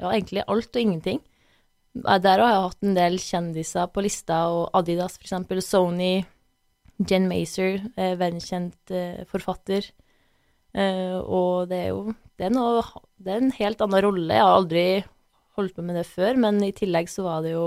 ja, 0.00 0.08
egentlig 0.10 0.42
alt 0.48 0.76
og 0.76 0.80
ingenting. 0.80 1.20
Der 1.94 2.40
har 2.40 2.50
jeg 2.50 2.62
hatt 2.64 2.82
en 2.82 2.96
del 2.96 3.18
kjendiser 3.22 3.86
på 3.86 4.02
lista, 4.02 4.48
og 4.50 4.70
Adidas 4.74 5.14
for 5.14 5.28
eksempel, 5.28 5.62
Sony, 5.62 6.24
Jen 7.02 7.26
Mazer, 7.30 7.80
eh, 7.96 8.14
verdenskjent 8.18 8.92
eh, 8.94 9.24
forfatter. 9.30 9.88
Eh, 10.74 11.16
og 11.18 11.70
det 11.70 11.80
er 11.80 11.90
jo 11.92 12.14
det 12.34 12.48
er, 12.48 12.54
noe, 12.54 12.82
det 13.22 13.30
er 13.30 13.42
en 13.42 13.54
helt 13.54 13.82
annen 13.84 14.02
rolle. 14.02 14.34
Jeg 14.34 14.42
har 14.42 14.56
aldri 14.58 14.86
holdt 15.54 15.76
på 15.76 15.84
med 15.86 15.98
det 16.00 16.06
før, 16.08 16.38
men 16.40 16.58
i 16.66 16.72
tillegg 16.74 17.10
så 17.10 17.26
var 17.26 17.44
det 17.44 17.54
jo 17.54 17.66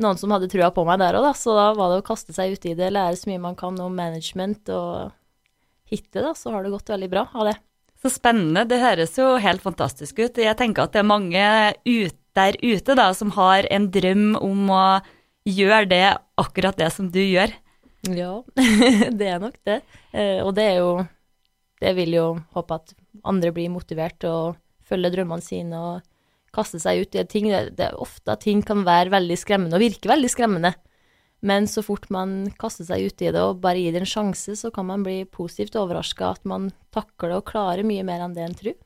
noen 0.00 0.20
som 0.20 0.32
hadde 0.32 0.48
trua 0.48 0.70
på 0.72 0.84
meg 0.88 1.00
der 1.02 1.18
òg, 1.18 1.26
da, 1.26 1.34
så 1.36 1.56
da 1.56 1.66
var 1.76 1.92
det 1.92 2.00
å 2.00 2.06
kaste 2.06 2.32
seg 2.32 2.54
uti 2.54 2.76
det, 2.78 2.92
lære 2.94 3.18
så 3.18 3.28
mye 3.28 3.42
man 3.42 3.58
kan 3.58 3.76
om 3.82 3.96
management 3.98 4.70
og 4.72 5.10
hitte, 5.90 6.22
da, 6.22 6.32
så 6.38 6.54
har 6.54 6.64
det 6.64 6.72
gått 6.72 6.92
veldig 6.92 7.10
bra 7.12 7.26
av 7.34 7.50
det. 7.50 7.56
Så 7.98 8.12
spennende. 8.14 8.62
Det 8.70 8.78
høres 8.78 9.16
jo 9.18 9.32
helt 9.42 9.64
fantastisk 9.64 10.20
ut. 10.22 10.38
Jeg 10.38 10.54
tenker 10.58 10.86
at 10.86 10.94
det 10.94 11.02
er 11.02 11.08
mange 11.08 11.44
ut, 11.82 12.18
der 12.38 12.54
ute 12.62 12.94
da, 12.94 13.08
som 13.18 13.32
har 13.34 13.66
en 13.74 13.88
drøm 13.90 14.36
om 14.38 14.68
å 14.70 14.82
gjøre 15.48 15.88
det 15.90 16.04
akkurat 16.38 16.78
det 16.78 16.92
som 16.94 17.08
du 17.10 17.18
gjør. 17.18 17.50
Ja, 18.16 18.32
det 19.20 19.28
er 19.28 19.42
nok 19.42 19.58
det. 19.68 19.80
Eh, 20.12 20.40
og 20.44 20.54
det 20.56 20.66
er 20.72 20.82
jo 20.82 20.92
Det 21.78 21.92
vil 21.94 22.16
jo 22.16 22.24
håpe 22.56 22.74
at 22.74 22.94
andre 23.22 23.52
blir 23.54 23.70
motivert 23.70 24.24
og 24.26 24.56
følger 24.82 25.12
drømmene 25.14 25.44
sine 25.44 25.78
og 25.78 26.00
kaster 26.54 26.80
seg 26.82 27.04
ut 27.04 27.14
i 27.14 27.22
ting. 27.28 27.46
Det, 27.52 27.84
er 27.84 27.94
ofte 27.94 28.34
at 28.34 28.42
ting 28.42 28.64
kan 28.66 28.82
være 28.86 29.12
veldig 29.14 29.36
skremmende 29.38 29.78
og 29.78 29.84
virke 29.84 30.10
veldig 30.10 30.30
skremmende. 30.32 30.72
Men 31.38 31.68
så 31.70 31.84
fort 31.86 32.08
man 32.10 32.48
kaster 32.58 32.88
seg 32.88 33.06
ut 33.06 33.22
i 33.22 33.30
det 33.30 33.38
og 33.38 33.60
bare 33.62 33.78
gir 33.78 33.94
det 33.94 34.02
en 34.02 34.10
sjanse, 34.10 34.56
så 34.58 34.72
kan 34.74 34.88
man 34.88 35.04
bli 35.06 35.20
positivt 35.30 35.78
overraska 35.78 36.32
at 36.34 36.42
man 36.48 36.72
takler 36.94 37.36
og 37.36 37.46
klarer 37.46 37.86
mye 37.86 38.02
mer 38.06 38.24
enn 38.24 38.34
det 38.34 38.42
en 38.42 38.58
tror. 38.58 38.78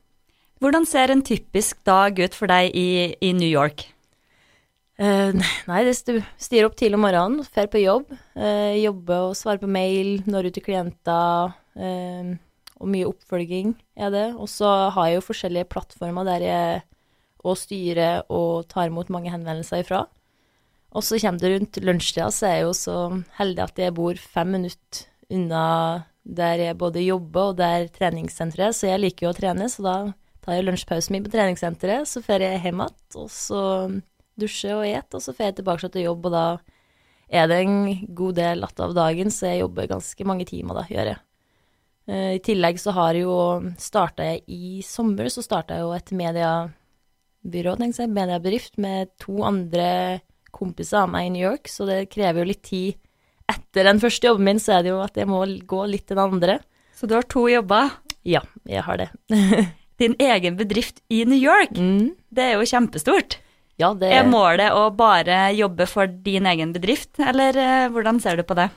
Hvordan 0.61 0.85
ser 0.87 1.11
en 1.11 1.25
typisk 1.25 1.81
dag 1.87 2.19
ut 2.21 2.37
for 2.37 2.51
deg 2.51 2.69
i, 2.77 3.15
i 3.17 3.33
New 3.33 3.49
York? 3.49 3.87
Uh, 5.01 5.33
nei, 5.69 5.81
det 5.87 5.95
stiger 5.97 6.67
opp 6.67 6.77
tidlig 6.77 6.99
om 6.99 7.05
morgenen, 7.07 7.45
drar 7.55 7.69
på 7.71 7.81
jobb. 7.81 8.11
Uh, 8.37 8.73
jobber 8.77 9.29
og 9.31 9.37
svarer 9.37 9.61
på 9.63 9.71
mail, 9.71 10.19
når 10.29 10.49
ut 10.49 10.57
til 10.57 10.65
klienter. 10.65 11.53
Uh, 11.73 12.35
og 12.83 12.89
mye 12.91 13.07
oppfølging 13.07 13.73
er 13.95 14.11
det. 14.13 14.27
Og 14.35 14.49
så 14.51 14.69
har 14.93 15.09
jeg 15.09 15.19
jo 15.19 15.27
forskjellige 15.29 15.69
plattformer 15.71 16.27
der 16.27 16.45
jeg 16.45 16.83
og 17.43 17.57
styrer 17.59 18.23
og 18.31 18.67
tar 18.71 18.89
imot 18.91 19.11
mange 19.11 19.31
henvendelser 19.31 19.83
ifra. 19.83 20.05
Og 20.93 21.03
så 21.03 21.17
kommer 21.19 21.41
det 21.41 21.51
rundt 21.55 21.79
lunsjtida, 21.81 22.29
så 22.31 22.47
er 22.47 22.55
jeg 22.59 22.65
jo 22.67 22.73
så 22.77 22.97
heldig 23.39 23.63
at 23.65 23.79
jeg 23.81 23.95
bor 23.97 24.19
fem 24.19 24.53
minutter 24.59 25.07
unna 25.33 25.65
der 26.23 26.61
jeg 26.61 26.77
både 26.79 27.03
jobber 27.03 27.51
og 27.51 27.57
der 27.59 27.89
treningssenteret, 27.91 28.77
så 28.77 28.87
jeg 28.87 29.01
liker 29.01 29.25
jo 29.25 29.31
å 29.33 29.35
trene, 29.35 29.67
så 29.67 29.83
da 29.83 29.95
tar 30.45 30.55
jeg 30.55 30.67
lunsjpausen 30.67 31.15
min 31.15 31.25
på 31.25 31.33
treningssenteret, 31.33 32.07
så 32.07 32.21
drar 32.23 32.45
jeg 32.45 32.61
hjem 32.63 32.83
igjen, 32.85 33.01
og 33.19 33.31
så 33.33 33.63
dusjer 34.39 34.77
og 34.77 34.87
et, 34.87 35.09
og 35.13 35.23
så 35.23 35.33
får 35.35 35.49
jeg 35.49 35.57
tilbake 35.59 35.89
til 35.93 36.07
jobb, 36.07 36.29
og 36.29 36.33
da 36.35 36.45
er 37.33 37.49
det 37.49 37.59
en 37.63 37.77
god 38.13 38.37
del 38.37 38.65
av 38.65 38.95
dagen, 38.95 39.31
så 39.33 39.51
jeg 39.51 39.63
jobber 39.63 39.89
ganske 39.89 40.27
mange 40.27 40.47
timer 40.49 40.81
da, 40.81 40.85
gjør 40.89 41.13
jeg. 41.13 41.21
Eh, 42.09 42.31
I 42.37 42.41
tillegg 42.43 42.79
så 42.81 42.93
har 42.97 43.17
jo 43.17 43.35
starta 43.81 44.27
jeg 44.27 44.43
i 44.51 44.81
sommer, 44.85 45.29
så 45.31 45.43
starta 45.45 45.77
jeg 45.77 45.85
jo 45.85 45.93
et 45.95 46.13
mediebyrå, 46.19 47.77
tenker 47.79 48.05
jeg, 48.05 48.13
mediebedrift 48.13 48.77
med 48.81 49.13
to 49.21 49.39
andre 49.47 50.21
kompiser 50.53 51.03
av 51.03 51.13
meg 51.13 51.29
i 51.29 51.33
New 51.33 51.45
York, 51.45 51.71
så 51.71 51.87
det 51.89 52.11
krever 52.13 52.43
jo 52.43 52.49
litt 52.51 52.65
tid. 52.67 52.99
Etter 53.49 53.89
den 53.89 54.01
første 54.03 54.29
jobben 54.29 54.47
min, 54.47 54.61
så 54.61 54.77
er 54.77 54.85
det 54.85 54.93
jo 54.93 55.01
at 55.03 55.17
jeg 55.19 55.29
må 55.29 55.41
gå 55.67 55.85
litt 55.89 56.05
til 56.07 56.19
den 56.19 56.37
andre. 56.37 56.59
Så 56.93 57.09
du 57.09 57.15
har 57.17 57.25
to 57.27 57.47
jobber? 57.49 57.95
Ja, 58.23 58.43
jeg 58.69 58.85
har 58.85 59.01
det. 59.01 59.09
Din 60.01 60.15
egen 60.21 60.55
bedrift 60.57 61.01
i 61.13 61.23
New 61.27 61.39
York, 61.39 61.75
mm. 61.77 62.13
det 62.33 62.45
er 62.45 62.55
jo 62.57 62.67
kjempestort. 62.69 63.37
Ja, 63.81 63.89
det... 63.97 64.11
Er 64.13 64.29
målet 64.29 64.75
å 64.77 64.87
bare 64.93 65.47
jobbe 65.57 65.87
for 65.89 66.09
din 66.25 66.45
egen 66.49 66.73
bedrift, 66.75 67.17
eller 67.17 67.57
eh, 67.57 67.89
hvordan 67.93 68.21
ser 68.21 68.37
du 68.37 68.45
på 68.47 68.57
det? 68.59 68.69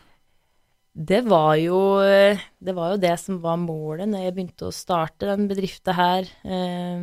Det 0.97 1.21
var 1.29 1.59
jo 1.61 1.79
det, 2.01 2.73
var 2.73 2.95
jo 2.95 3.01
det 3.03 3.13
som 3.21 3.37
var 3.43 3.59
målet 3.61 4.09
når 4.09 4.23
jeg 4.25 4.33
begynte 4.33 4.71
å 4.71 4.73
starte 4.73 5.29
den 5.29 5.45
bedriften 5.51 5.93
her, 5.99 6.31
eh, 6.49 7.03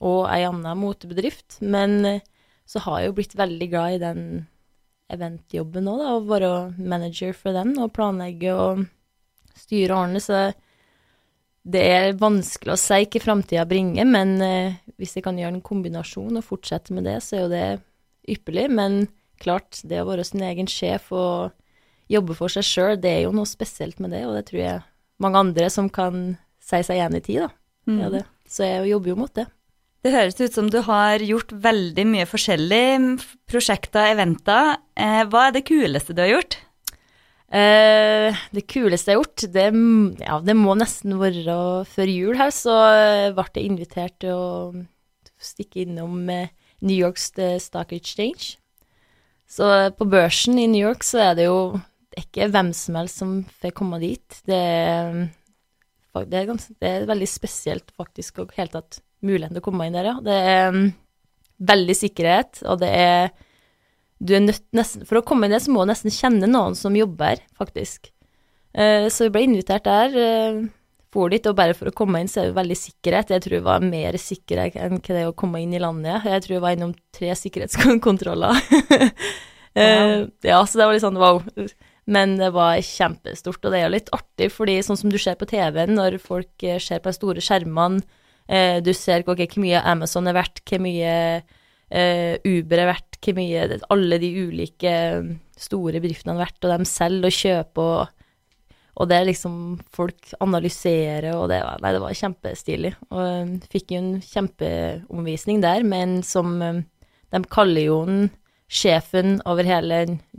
og 0.00 0.24
ei 0.32 0.42
anna 0.48 0.72
motebedrift. 0.78 1.60
Men 1.60 2.00
eh, 2.08 2.24
så 2.64 2.80
har 2.86 3.00
jeg 3.00 3.10
jo 3.10 3.16
blitt 3.20 3.36
veldig 3.36 3.68
glad 3.70 3.96
i 3.96 4.02
den 4.02 4.22
eventjobben 5.12 5.84
nå, 5.84 5.98
da, 6.00 6.14
å 6.16 6.24
være 6.24 6.52
manager 6.80 7.34
for 7.36 7.56
den 7.56 7.76
og 7.76 7.92
planlegge 7.96 8.54
og 8.56 8.86
styre 9.58 10.00
ordne. 10.00 10.22
Så 10.24 10.46
det 11.64 11.84
er 11.84 12.16
vanskelig 12.20 12.74
å 12.74 12.80
si 12.80 13.04
hva 13.04 13.24
framtida 13.24 13.68
bringer, 13.68 14.08
men 14.08 14.34
eh, 14.44 14.80
hvis 15.00 15.16
jeg 15.16 15.26
kan 15.26 15.38
gjøre 15.40 15.56
en 15.56 15.64
kombinasjon 15.64 16.38
og 16.38 16.46
fortsette 16.46 16.94
med 16.96 17.06
det, 17.08 17.18
så 17.24 17.36
er 17.36 17.44
jo 17.44 17.52
det 17.52 17.66
ypperlig. 18.36 18.68
Men 18.72 19.04
klart, 19.42 19.80
det 19.82 20.02
å 20.02 20.08
være 20.08 20.26
sin 20.26 20.44
egen 20.46 20.70
sjef 20.70 21.10
og 21.14 21.54
jobbe 22.12 22.36
for 22.38 22.52
seg 22.52 22.66
sjøl, 22.68 22.94
det 23.00 23.10
er 23.10 23.22
jo 23.26 23.34
noe 23.34 23.48
spesielt 23.48 24.00
med 24.02 24.14
det, 24.14 24.24
og 24.28 24.36
det 24.36 24.46
tror 24.50 24.60
jeg 24.60 24.80
mange 25.24 25.40
andre 25.40 25.68
som 25.72 25.90
kan 25.92 26.36
si 26.62 26.80
seg 26.84 26.98
igjen 26.98 27.18
i 27.18 27.24
da. 27.26 27.50
Mm. 27.88 28.00
Ja, 28.00 28.24
så 28.48 28.68
jeg 28.68 28.90
jobber 28.92 29.12
jo 29.12 29.20
mot 29.20 29.34
det. 29.36 29.46
Det 30.04 30.12
høres 30.12 30.36
ut 30.36 30.52
som 30.52 30.68
du 30.68 30.82
har 30.84 31.22
gjort 31.24 31.52
veldig 31.64 32.04
mye 32.04 32.26
forskjellig. 32.28 33.22
Prosjekter, 33.48 34.10
eventer. 34.12 34.74
Eh, 35.00 35.22
hva 35.32 35.46
er 35.48 35.54
det 35.56 35.64
kuleste 35.64 36.12
du 36.12 36.20
har 36.20 36.34
gjort? 36.34 36.58
Eh, 37.54 38.42
det 38.56 38.64
kuleste 38.66 39.12
jeg 39.12 39.18
har 39.18 39.22
gjort, 39.22 39.46
det, 39.54 39.68
ja, 40.24 40.40
det, 40.42 40.56
må 40.58 40.74
nesten 40.78 41.14
være 41.20 41.56
før 41.86 42.10
jul 42.10 42.38
her, 42.40 42.50
så 42.54 42.74
ble 43.36 43.46
jeg 43.54 43.70
invitert 43.70 44.18
til 44.24 44.34
å 44.34 44.48
stikke 45.38 45.84
innom 45.84 46.24
New 46.24 46.96
Yorks 46.96 47.30
Stock 47.62 47.94
Exchange. 47.94 48.56
Så 49.46 49.68
på 49.94 50.06
børsen 50.10 50.58
i 50.58 50.66
New 50.66 50.82
York 50.82 51.04
så 51.06 51.28
er 51.28 51.38
det 51.38 51.46
jo 51.46 51.58
det 52.14 52.20
er 52.20 52.26
ikke 52.28 52.50
hvem 52.54 52.68
som 52.78 52.96
helst 53.00 53.18
som 53.18 53.30
får 53.58 53.72
komme 53.74 53.98
dit. 53.98 54.36
Det 54.46 54.54
er, 54.54 55.16
det 56.30 56.36
er, 56.38 56.44
ganske, 56.46 56.76
det 56.78 56.90
er 56.90 57.08
veldig 57.10 57.26
spesielt 57.26 57.90
faktisk 57.98 58.38
å 58.38 58.46
hele 58.54 58.70
tatt 58.70 59.00
muligheten 59.24 59.56
til 59.56 59.64
å 59.64 59.66
komme 59.66 59.88
inn 59.88 59.96
der, 59.96 60.12
ja. 60.12 60.20
Det 60.22 60.36
er 60.52 60.68
um, 60.70 60.84
veldig 61.66 61.96
sikkerhet, 61.98 62.62
og 62.70 62.78
det 62.84 62.92
er 62.94 63.32
Du 64.22 64.34
er 64.36 64.44
nødt 64.44 64.64
nesten 64.76 65.04
For 65.08 65.20
å 65.20 65.26
komme 65.26 65.50
der, 65.50 65.62
så 65.62 65.72
må 65.74 65.84
du 65.84 65.92
nesten 65.92 66.14
kjenne 66.14 66.48
noen 66.50 66.76
som 66.78 66.96
jobber, 66.96 67.42
faktisk. 67.58 68.10
Uh, 68.74 69.06
så 69.12 69.28
vi 69.28 69.34
ble 69.34 69.44
invitert 69.48 69.86
der. 69.86 70.14
Uh, 70.14 70.64
for 71.14 71.30
dit, 71.30 71.44
og 71.46 71.54
bare 71.54 71.76
for 71.78 71.90
å 71.90 71.94
komme 71.94 72.18
inn, 72.22 72.30
så 72.30 72.42
er 72.42 72.50
det 72.50 72.58
veldig 72.58 72.76
sikkerhet. 72.78 73.30
Jeg 73.30 73.44
tror 73.44 73.56
det 73.56 73.66
var 73.68 73.84
mer 73.86 74.16
sikkerhet 74.18 74.78
enn 74.82 74.98
det 75.04 75.28
å 75.28 75.36
komme 75.38 75.60
inn 75.62 75.74
i 75.76 75.82
landet. 75.82 76.26
Jeg 76.26 76.42
tror 76.42 76.56
jeg 76.56 76.64
var 76.64 76.74
innom 76.74 76.94
tre 77.14 77.30
sikkerhetskontroller. 77.38 78.58
uh, 79.78 80.18
ja, 80.26 80.58
så 80.66 80.80
det 80.80 80.88
var 80.88 80.96
litt 80.96 81.06
sånn 81.06 81.22
wow. 81.22 81.38
Men 82.10 82.34
det 82.36 82.50
var 82.52 82.82
kjempestort, 82.84 83.62
og 83.62 83.70
det 83.70 83.78
er 83.78 83.86
jo 83.86 83.94
litt 83.94 84.10
artig, 84.12 84.50
fordi 84.52 84.80
sånn 84.84 84.98
som 85.00 85.12
du 85.12 85.16
ser 85.22 85.38
på 85.40 85.48
TV-en, 85.48 85.94
når 85.96 86.18
folk 86.20 86.66
ser 86.82 87.00
på 87.00 87.08
de 87.08 87.16
store 87.16 87.44
skjermene 87.44 88.02
Eh, 88.48 88.82
du 88.84 88.92
ser 88.92 89.24
okay, 89.24 89.48
hvor 89.48 89.62
mye 89.64 89.80
Amazon 89.88 90.28
er 90.28 90.36
verdt, 90.36 90.60
hvor 90.68 90.82
mye 90.84 91.12
eh, 91.40 92.34
Uber 92.44 92.82
er 92.82 92.90
verdt, 92.90 93.13
hvor 93.24 93.38
mye 93.38 93.80
alle 93.94 94.18
de 94.22 94.30
ulike 94.44 94.92
mm, 95.24 95.32
store 95.66 96.02
bedriftene 96.02 96.36
har 96.36 96.46
vært, 96.46 96.60
og 96.62 96.74
dem 96.74 96.86
selv, 96.88 97.26
og 97.28 97.34
kjøpe 97.34 97.88
og 97.88 98.12
og 98.94 99.10
det 99.10 99.24
liksom 99.26 99.54
Folk 99.94 100.32
analyserer, 100.42 101.32
og 101.34 101.48
det 101.50 101.60
var, 101.64 101.80
nei, 101.82 101.92
det 101.94 102.02
var 102.02 102.18
kjempestilig. 102.18 102.92
Og 103.10 103.22
um, 103.42 103.54
fikk 103.72 103.94
jo 103.94 104.00
en 104.00 104.10
kjempeomvisning 104.22 105.62
der, 105.64 105.86
men 105.86 106.20
som 106.26 106.60
um, 106.62 106.82
De 107.34 107.40
kaller 107.50 107.88
jo 107.88 108.00
den 108.06 108.28
sjefen 108.70 109.40
over 109.46 109.66
hele 109.66 109.96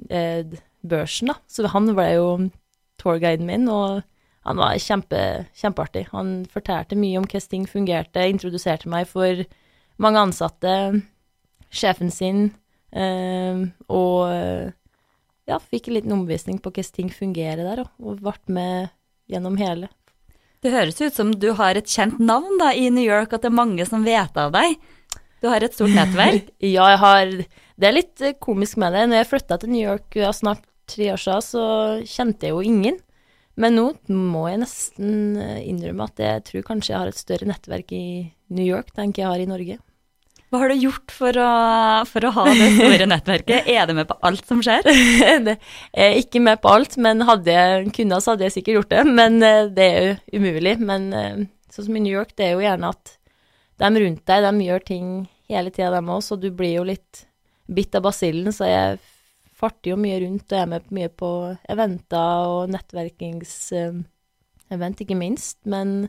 eh, 0.10 0.48
børsen, 0.88 1.30
da. 1.30 1.36
Så 1.52 1.68
han 1.72 1.92
ble 1.96 2.06
jo 2.14 2.28
tourguiden 3.02 3.48
min, 3.48 3.68
og 3.72 4.02
han 4.48 4.60
var 4.60 4.80
kjempe, 4.80 5.20
kjempeartig. 5.60 6.06
Han 6.14 6.46
fortalte 6.52 6.98
mye 7.00 7.20
om 7.20 7.28
hvordan 7.28 7.52
ting 7.52 7.68
fungerte, 7.70 8.24
introduserte 8.32 8.90
meg 8.92 9.10
for 9.12 9.44
mange 10.02 10.24
ansatte, 10.24 10.72
sjefen 11.68 12.12
sin, 12.14 12.48
og 12.94 14.20
ja, 15.46 15.58
fikk 15.60 15.90
en 15.90 15.98
liten 15.98 16.16
omvisning 16.16 16.60
på 16.62 16.72
hvordan 16.72 16.96
ting 16.96 17.12
fungerer 17.14 17.64
der, 17.66 17.84
og 18.02 18.22
ble 18.22 18.36
med 18.56 18.92
gjennom 19.32 19.58
hele. 19.60 19.90
Det 20.66 20.74
høres 20.74 20.98
ut 21.02 21.14
som 21.14 21.34
du 21.38 21.52
har 21.60 21.78
et 21.78 21.90
kjent 21.90 22.18
navn 22.18 22.58
da, 22.58 22.72
i 22.74 22.90
New 22.90 23.06
York, 23.06 23.34
at 23.34 23.44
det 23.44 23.52
er 23.52 23.60
mange 23.60 23.86
som 23.86 24.06
vet 24.06 24.38
av 24.42 24.54
deg. 24.56 24.80
Du 25.44 25.50
har 25.52 25.62
et 25.62 25.76
stort 25.78 25.94
nettverk? 25.94 26.48
ja, 26.76 26.88
jeg 26.90 27.02
har 27.04 27.34
Det 27.76 27.90
er 27.90 27.94
litt 27.94 28.24
komisk 28.42 28.80
med 28.82 28.96
det. 28.96 29.04
Når 29.12 29.22
jeg 29.22 29.30
flytta 29.30 29.60
til 29.62 29.74
New 29.76 29.84
York 29.84 30.18
ja, 30.18 30.32
snart 30.34 30.64
tre 30.90 31.12
år 31.14 31.22
siden, 31.22 31.46
så 31.46 31.66
kjente 32.10 32.48
jeg 32.48 32.56
jo 32.56 32.64
ingen. 32.66 32.98
Men 33.62 33.78
nå 33.78 33.86
må 34.12 34.48
jeg 34.50 34.64
nesten 34.64 35.38
eh, 35.40 35.62
innrømme 35.70 36.08
at 36.10 36.20
jeg 36.20 36.44
tror 36.50 36.66
kanskje 36.68 36.92
jeg 36.92 37.00
har 37.00 37.12
et 37.12 37.20
større 37.20 37.48
nettverk 37.48 37.94
i 37.96 38.06
New 38.56 38.66
York 38.66 38.90
enn 39.00 39.14
jeg 39.16 39.30
har 39.30 39.40
i 39.40 39.48
Norge. 39.48 39.78
Hva 40.56 40.62
har 40.62 40.72
du 40.72 40.80
gjort 40.80 41.12
for 41.12 41.36
å, 41.36 41.46
for 42.08 42.24
å 42.24 42.30
ha 42.32 42.44
det 42.48 42.78
store 42.78 43.06
nettverket? 43.12 43.66
Er 43.76 43.84
du 43.90 43.92
med 43.98 44.08
på 44.08 44.16
alt 44.24 44.40
som 44.48 44.62
skjer? 44.64 44.88
det 45.44 45.58
er 45.92 46.16
ikke 46.16 46.40
med 46.40 46.64
på 46.64 46.72
alt, 46.72 46.96
men 46.96 47.28
hadde 47.28 47.52
jeg 47.52 47.92
kunnet, 47.98 48.24
så 48.24 48.32
hadde 48.32 48.48
jeg 48.48 48.54
sikkert 48.54 48.78
gjort 48.78 48.94
det. 48.94 49.02
Men 49.18 49.44
eh, 49.44 49.68
det 49.76 49.84
er 49.84 50.00
jo 50.06 50.16
umulig. 50.40 50.80
Men 50.80 51.12
eh, 51.12 51.44
sånn 51.76 51.86
som 51.90 51.98
i 52.00 52.04
New 52.06 52.16
York, 52.16 52.32
det 52.40 52.46
er 52.46 52.56
jo 52.56 52.64
gjerne 52.64 52.88
at 52.96 53.20
de 53.84 53.90
rundt 54.00 54.24
deg, 54.32 54.48
de 54.48 54.68
gjør 54.70 54.82
ting 54.88 55.28
hele 55.52 55.70
tida, 55.76 55.92
dem 55.98 56.14
òg, 56.16 56.22
så 56.24 56.34
du 56.40 56.48
blir 56.56 56.74
jo 56.78 56.88
litt 56.88 57.28
bitt 57.68 57.92
av 58.00 58.06
basillen. 58.06 58.48
Så 58.56 58.64
jeg 58.70 58.96
farter 59.60 59.92
jo 59.92 59.98
mye 60.00 60.22
rundt 60.24 60.48
og 60.54 60.60
er 60.62 60.68
med 60.72 60.88
mye 60.96 61.12
på 61.12 61.52
eventer 61.76 62.48
og 62.48 62.72
nettverkingsevent, 62.72 65.04
ikke 65.04 65.20
minst. 65.20 65.60
Men 65.68 66.08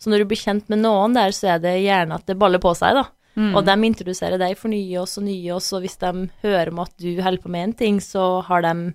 så 0.00 0.08
når 0.08 0.24
du 0.24 0.28
blir 0.32 0.40
kjent 0.40 0.72
med 0.72 0.80
noen 0.86 1.12
der, 1.20 1.36
så 1.36 1.58
er 1.58 1.60
det 1.68 1.84
gjerne 1.84 2.16
at 2.16 2.24
det 2.32 2.40
baller 2.40 2.64
på 2.64 2.72
seg, 2.80 2.96
da. 2.96 3.04
Mm. 3.34 3.52
Og 3.56 3.64
de 3.66 3.74
introduserer 3.88 4.38
deg 4.38 4.56
for 4.58 4.70
nye 4.70 5.00
oss 5.00 5.18
og 5.18 5.26
nye 5.26 5.54
oss, 5.56 5.72
og 5.74 5.82
hvis 5.84 5.98
de 6.02 6.28
hører 6.44 6.70
om 6.70 6.82
at 6.84 6.94
du 7.02 7.10
holder 7.18 7.42
på 7.42 7.50
med 7.50 7.68
en 7.68 7.76
ting, 7.80 8.00
så 8.02 8.40
har 8.46 8.62
de 8.62 8.92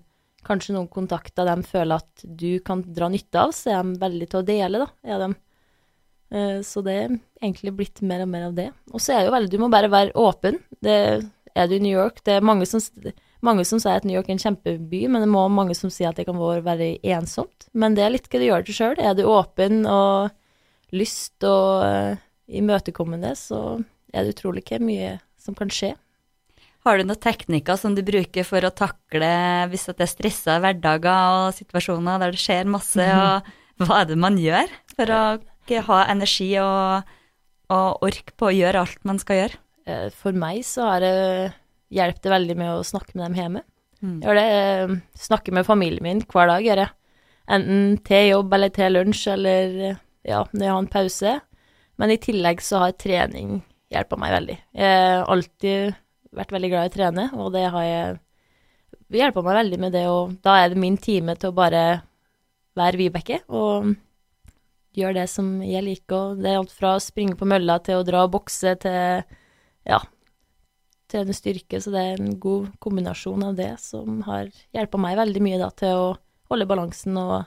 kanskje 0.48 0.75
noen 0.75 0.88
kontakter 0.91 1.48
de 1.50 1.58
føler 1.67 2.00
at 2.00 2.24
du 2.24 2.62
kan 2.63 2.84
dra 2.96 3.10
nytte 3.12 3.41
av, 3.41 3.51
så 3.55 3.74
er 3.74 3.84
de 3.84 4.00
veldig 4.00 4.29
til 4.31 4.39
å 4.39 4.48
dele, 4.48 4.86
da, 4.86 4.88
er 5.03 5.24
de. 5.25 5.29
Eh, 6.31 6.60
Så 6.63 6.84
det 6.86 6.96
er 6.96 7.17
egentlig 7.41 7.75
blitt 7.75 8.01
mer 8.05 8.24
og 8.24 8.31
mer 8.31 8.48
av 8.48 8.55
det. 8.55 8.69
Og 8.93 9.03
så 9.03 9.13
er 9.13 9.19
det 9.22 9.29
jo 9.29 9.36
veldig, 9.36 9.51
du 9.51 9.60
må 9.60 9.69
bare 9.74 9.91
være 9.91 10.15
åpen. 10.15 10.62
Det 10.79 10.96
er 11.55 11.67
du 11.67 11.75
i 11.75 11.81
New 11.84 11.96
York. 11.96 12.24
Det 12.24 12.38
er 12.38 12.46
mange 12.46 12.67
som, 12.69 12.79
mange 13.41 13.65
som 13.67 13.81
sier 13.81 14.00
at 14.00 14.08
New 14.08 14.15
York 14.15 14.29
er 14.29 14.38
en 14.38 14.43
kjempeby, 14.46 15.08
men 15.12 15.25
det 15.25 15.31
må 15.31 15.43
mange 15.51 15.75
som 15.75 15.91
sier 15.91 16.12
at 16.12 16.19
det 16.19 16.27
kan 16.29 16.39
være 16.39 16.63
veldig 16.63 16.91
ensomt. 17.17 17.67
Men 17.74 17.98
det 17.98 18.05
er 18.05 18.15
litt 18.15 18.29
hva 18.29 18.39
du 18.39 18.48
gjør 18.48 18.67
til 18.67 18.77
sjøl. 18.77 19.00
Er 19.01 19.17
du 19.17 19.25
åpen 19.27 19.84
og 19.89 20.29
lyst 20.96 21.43
og 21.43 21.84
eh, 21.86 22.22
imøtekommende, 22.62 23.36
så 23.38 23.81
er 24.13 24.25
det 24.25 24.36
utrolig 24.36 24.63
ikke 24.66 24.80
mye 24.84 25.18
som 25.39 25.56
kan 25.58 25.70
skje. 25.74 25.94
Har 26.88 26.98
du 26.98 27.04
noen 27.04 27.20
teknikker 27.20 27.75
som 27.78 27.96
du 27.96 28.01
bruker 28.08 28.46
for 28.48 28.63
å 28.63 28.72
takle 28.72 29.30
hvis 29.72 29.88
det 29.92 30.00
er 30.06 30.10
stressa 30.13 30.60
hverdager 30.63 31.48
og 31.50 31.56
situasjoner 31.58 32.22
der 32.24 32.32
det 32.36 32.39
skjer 32.42 32.70
masse, 32.72 33.04
og 33.04 33.50
hva 33.84 34.01
er 34.01 34.10
det 34.10 34.18
man 34.20 34.38
gjør 34.39 34.72
for 34.96 35.12
å 35.16 35.22
ikke 35.39 35.82
ha 35.89 35.98
energi 36.12 36.50
og, 36.63 37.10
og 37.70 38.06
ork 38.08 38.32
på 38.39 38.48
å 38.50 38.56
gjøre 38.56 38.82
alt 38.86 39.04
man 39.08 39.20
skal 39.22 39.42
gjøre? 39.44 39.60
Eh, 39.86 40.08
For 40.16 40.32
meg 40.36 40.63
så 40.68 40.88
har 40.88 41.04
det 41.04 41.13
hjulpet 41.94 42.24
det 42.25 42.32
veldig 42.34 42.56
med 42.60 42.72
å 42.78 42.86
snakke 42.88 43.16
med 43.16 43.25
dem 43.28 43.38
hjemme. 43.42 43.62
Mm. 44.00 44.18
Gjør 44.24 44.39
det. 44.39 44.48
eh, 44.56 44.96
Snakke 45.20 45.51
med 45.56 45.68
familien 45.68 46.04
min 46.08 46.24
hver 46.32 46.48
dag, 46.48 46.63
gjør 46.63 46.84
jeg. 46.86 46.94
Enten 47.50 47.98
til 48.06 48.28
jobb 48.30 48.54
eller 48.56 48.70
til 48.74 48.94
lunsj, 48.96 49.24
eller 49.36 49.78
ja, 50.24 50.44
når 50.54 50.63
jeg 50.63 50.72
har 50.74 50.80
en 50.84 50.92
pause. 50.96 51.36
Men 52.00 52.13
i 52.13 52.20
tillegg 52.22 52.62
så 52.63 52.86
har 52.86 52.96
trening 52.96 53.60
hjulpet 53.93 54.22
meg 54.22 54.36
veldig. 54.36 54.58
Jeg 54.77 55.00
har 55.05 55.29
alltid 55.34 55.96
vært 56.36 56.53
veldig 56.53 56.69
glad 56.74 56.86
i 56.86 56.91
å 56.91 56.93
trene, 56.93 57.25
og 57.38 57.53
det 57.55 57.65
har 57.74 57.88
jeg 57.88 58.19
hjelpa 59.19 59.43
meg 59.46 59.58
veldig 59.63 59.79
med 59.81 59.96
det, 59.98 60.05
og 60.12 60.36
da 60.46 60.60
er 60.62 60.72
det 60.72 60.81
min 60.81 61.00
time 61.01 61.36
til 61.39 61.51
å 61.51 61.58
bare 61.58 61.84
være 62.77 63.00
Vibeke 63.00 63.41
og 63.48 63.96
gjøre 64.98 65.22
det 65.22 65.27
som 65.31 65.58
jeg 65.65 65.86
liker. 65.86 66.15
Og 66.34 66.43
det 66.43 66.51
er 66.51 66.62
alt 66.62 66.74
fra 66.75 66.96
å 66.96 67.03
springe 67.03 67.38
på 67.39 67.48
mølla 67.50 67.79
til 67.84 68.00
å 68.00 68.05
dra 68.08 68.24
og 68.25 68.34
bokse 68.36 68.75
til 68.84 69.24
ja, 69.89 70.00
trene 71.10 71.36
styrke, 71.36 71.81
så 71.81 71.93
det 71.93 72.03
er 72.05 72.22
en 72.22 72.36
god 72.41 72.69
kombinasjon 72.84 73.48
av 73.50 73.58
det 73.58 73.74
som 73.81 74.22
har 74.27 74.51
hjelpa 74.75 75.01
meg 75.01 75.17
veldig 75.19 75.46
mye 75.46 75.62
da, 75.62 75.72
til 75.74 75.96
å 75.98 76.10
holde 76.51 76.69
balansen 76.69 77.17
og 77.22 77.39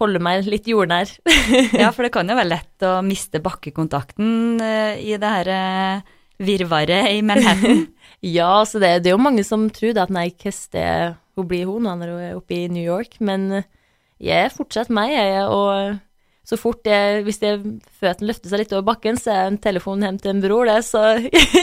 holde 0.00 0.20
meg 0.22 0.48
litt 0.50 0.68
jordnær. 0.70 1.10
Ja, 1.82 1.90
for 1.94 2.06
det 2.06 2.12
kan 2.16 2.30
jo 2.30 2.36
være 2.38 2.52
lett 2.52 2.86
å 2.86 2.98
miste 3.06 3.42
bakkekontakten 3.44 4.62
eh, 4.62 5.02
i 5.04 5.18
det 5.20 5.34
her 5.36 5.52
eh, 5.54 6.14
virvaret 6.44 7.12
i 7.12 7.20
Manhattan. 7.26 7.86
ja, 8.38 8.56
så 8.66 8.80
det, 8.82 8.96
det 9.04 9.12
er 9.12 9.18
jo 9.18 9.26
mange 9.26 9.44
som 9.46 9.68
tror 9.74 10.00
at 10.02 10.12
nei, 10.14 10.30
hvordan 10.32 10.72
det 10.74 10.88
hun 11.34 11.48
blir 11.50 11.66
hun 11.66 11.86
når 11.88 12.10
hun 12.14 12.24
er 12.28 12.34
oppe 12.38 12.56
i 12.56 12.66
New 12.70 12.84
York, 12.84 13.18
men 13.18 13.64
jeg 14.22 14.46
er 14.46 14.52
fortsatt 14.54 14.90
meg, 14.94 15.10
jeg, 15.16 15.40
og 15.50 15.96
så 16.46 16.58
fort 16.60 16.86
jeg, 16.86 17.24
hvis 17.26 17.40
jeg, 17.42 17.58
føttene 17.98 18.28
løfter 18.30 18.52
seg 18.52 18.62
litt 18.62 18.74
over 18.76 18.84
bakken, 18.92 19.18
så 19.18 19.32
er 19.32 19.48
en 19.48 19.58
telefon 19.58 20.04
hjem 20.04 20.20
til 20.22 20.34
en 20.34 20.44
bror, 20.44 20.68
det, 20.70 20.84
så 20.86 21.16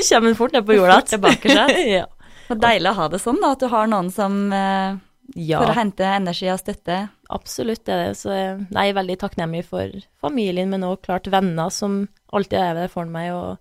kommer 0.09 0.33
en 0.33 0.39
fort 0.39 0.57
ned 0.57 0.67
på 0.67 0.75
jorda. 0.75 0.99
igjen. 1.47 1.77
ja. 2.01 2.09
Og 2.51 2.59
deilig 2.59 2.91
å 2.91 2.97
ha 2.97 3.07
det 3.13 3.21
sånn, 3.23 3.39
da, 3.39 3.53
at 3.55 3.63
du 3.63 3.69
har 3.71 3.87
noen 3.87 4.11
som 4.11 4.41
eh, 4.51 4.99
ja. 5.35 5.61
For 5.61 5.71
å 5.71 5.77
hente 5.77 6.07
energi 6.07 6.49
og 6.51 6.59
støtte. 6.59 6.97
Absolutt 7.31 7.83
det 7.87 7.95
er 7.95 8.01
det. 8.09 8.15
Så 8.19 8.31
jeg 8.35 8.55
nei, 8.67 8.87
jeg 8.87 8.93
er 8.93 8.99
veldig 8.99 9.17
takknemlig 9.23 9.65
for 9.69 9.99
familien, 10.23 10.71
men 10.71 10.85
også 10.87 11.05
klart 11.07 11.29
venner 11.31 11.71
som 11.73 12.03
alltid 12.35 12.59
er 12.59 12.79
der 12.81 12.91
for 12.91 13.09
meg. 13.11 13.31
Og, 13.35 13.57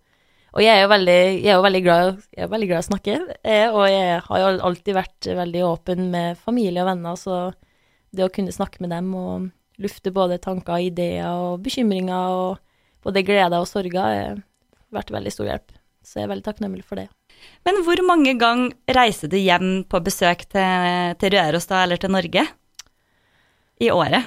og 0.54 0.64
jeg 0.64 0.74
er 0.74 0.84
jo 0.84 0.92
veldig, 0.92 1.20
jeg 1.44 1.54
er 1.54 1.64
veldig, 1.66 1.82
glad, 1.86 2.10
jeg 2.34 2.46
er 2.46 2.52
veldig 2.54 2.70
glad 2.70 2.80
i 2.80 2.84
å 2.84 2.88
snakke, 2.88 3.16
jeg, 3.46 3.70
og 3.70 3.86
jeg 3.90 4.20
har 4.26 4.42
jo 4.42 4.52
alltid 4.70 4.98
vært 4.98 5.30
veldig 5.40 5.64
åpen 5.68 6.10
med 6.14 6.40
familie 6.42 6.84
og 6.84 6.90
venner, 6.90 7.18
så 7.20 7.40
det 8.10 8.26
å 8.26 8.32
kunne 8.34 8.54
snakke 8.54 8.82
med 8.82 8.90
dem 8.94 9.12
og 9.14 9.50
lufte 9.80 10.12
både 10.12 10.40
tanker, 10.42 10.82
ideer 10.90 11.30
og 11.30 11.62
bekymringer 11.64 12.34
og 12.36 12.58
både 13.04 13.22
gleder 13.24 13.62
og 13.62 13.68
sorger 13.70 14.02
har 14.02 14.42
vært 14.92 15.12
veldig 15.14 15.32
stor 15.32 15.48
hjelp. 15.48 15.76
Så 16.04 16.18
jeg 16.18 16.26
er 16.26 16.32
veldig 16.32 16.46
takknemlig 16.46 16.84
for 16.88 17.00
det. 17.00 17.08
Men 17.64 17.80
hvor 17.86 18.00
mange 18.04 18.34
ganger 18.40 18.74
reiser 18.96 19.30
du 19.30 19.36
hjem 19.38 19.84
på 19.88 20.00
besøk 20.04 20.44
til, 20.50 21.14
til 21.20 21.32
Røros 21.36 21.68
da, 21.70 21.84
eller 21.84 22.00
til 22.00 22.12
Norge? 22.12 22.44
I 23.80 23.88
året? 23.94 24.26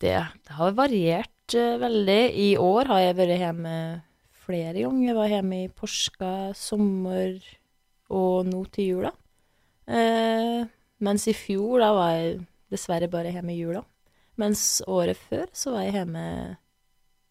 Det, 0.00 0.14
det 0.46 0.54
har 0.56 0.76
variert 0.78 1.54
uh, 1.56 1.76
veldig. 1.82 2.20
I 2.38 2.50
år 2.62 2.90
har 2.92 3.00
jeg 3.02 3.16
vært 3.18 3.40
hjemme 3.42 3.74
flere 4.46 4.76
ganger. 4.78 5.08
Jeg 5.10 5.16
var 5.18 5.32
hjemme 5.34 5.58
i 5.64 5.70
påska, 5.82 6.30
sommer 6.56 7.34
og 8.10 8.46
nå 8.48 8.62
til 8.74 8.88
jula. 8.94 9.12
Uh, 9.90 10.62
mens 11.02 11.26
i 11.30 11.34
fjor, 11.34 11.80
da 11.82 11.90
var 11.96 12.14
jeg 12.16 12.40
dessverre 12.70 13.10
bare 13.10 13.34
hjemme 13.34 13.54
i 13.54 13.60
jula. 13.60 13.82
Mens 14.40 14.80
året 14.88 15.18
før 15.28 15.46
så 15.52 15.74
var 15.74 15.88
jeg 15.88 15.98
hjemme 15.98 16.24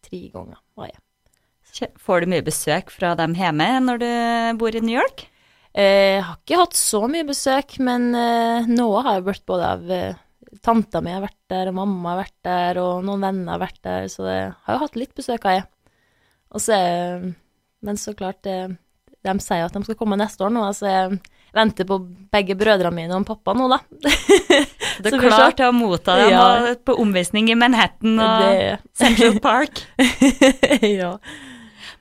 tre 0.06 0.24
ganger. 0.36 0.60
var 0.78 0.92
jeg. 0.92 1.92
Får 2.02 2.22
du 2.26 2.32
mye 2.34 2.44
besøk 2.46 2.92
fra 2.92 3.14
dem 3.18 3.34
hjemme 3.38 3.66
når 3.86 4.02
du 4.02 4.10
bor 4.60 4.76
i 4.76 4.82
New 4.84 4.98
York? 4.98 5.28
Eh, 5.74 6.18
Jeg 6.18 6.24
har 6.26 6.38
ikke 6.42 6.60
hatt 6.60 6.76
så 6.78 7.04
mye 7.10 7.26
besøk, 7.28 7.78
men 7.80 8.10
noe 8.74 9.04
har 9.06 9.20
jeg 9.20 9.26
blitt 9.28 9.46
både 9.50 9.68
av 9.78 9.92
Tanta 10.66 11.02
mi 11.06 11.12
har 11.14 11.22
vært 11.22 11.38
der, 11.52 11.70
og 11.70 11.76
mamma 11.78 12.16
har 12.16 12.22
vært 12.24 12.38
der, 12.48 12.80
og 12.82 13.04
noen 13.06 13.22
venner 13.28 13.54
har 13.54 13.62
vært 13.62 13.82
der, 13.86 14.08
så 14.12 14.26
jeg 14.28 14.48
har 14.66 14.76
jo 14.78 14.84
hatt 14.86 14.96
litt 14.98 15.12
besøk 15.18 15.46
av 15.46 15.58
jeg. 15.60 15.66
Og 16.50 16.64
så 16.64 16.78
Men 17.86 17.96
så 18.02 18.12
klart, 18.18 18.42
det, 18.44 18.78
de 19.24 19.34
sier 19.40 19.66
at 19.68 19.76
de 19.76 19.84
skal 19.86 19.96
komme 20.00 20.18
neste 20.20 20.44
år 20.44 20.50
nå, 20.52 20.64
så 20.76 20.90
jeg 20.90 21.20
venter 21.56 21.86
på 21.88 21.96
begge 22.34 22.58
brødrene 22.60 22.94
mine 22.94 23.16
og 23.16 23.24
pappa 23.30 23.54
nå, 23.58 23.70
da. 23.72 23.78
Du 23.98 25.08
er 25.10 25.16
klart 25.16 25.24
klar 25.30 25.56
til 25.58 25.70
å 25.70 25.76
motta 25.78 26.18
dem 26.20 26.34
Ja. 26.34 26.74
på 26.86 26.98
omvisning 27.00 27.48
i 27.50 27.56
Manhattan 27.58 28.20
og 28.20 28.44
Det, 28.44 28.82
Central 29.00 29.40
Park. 29.42 29.80
ja. 31.02 31.14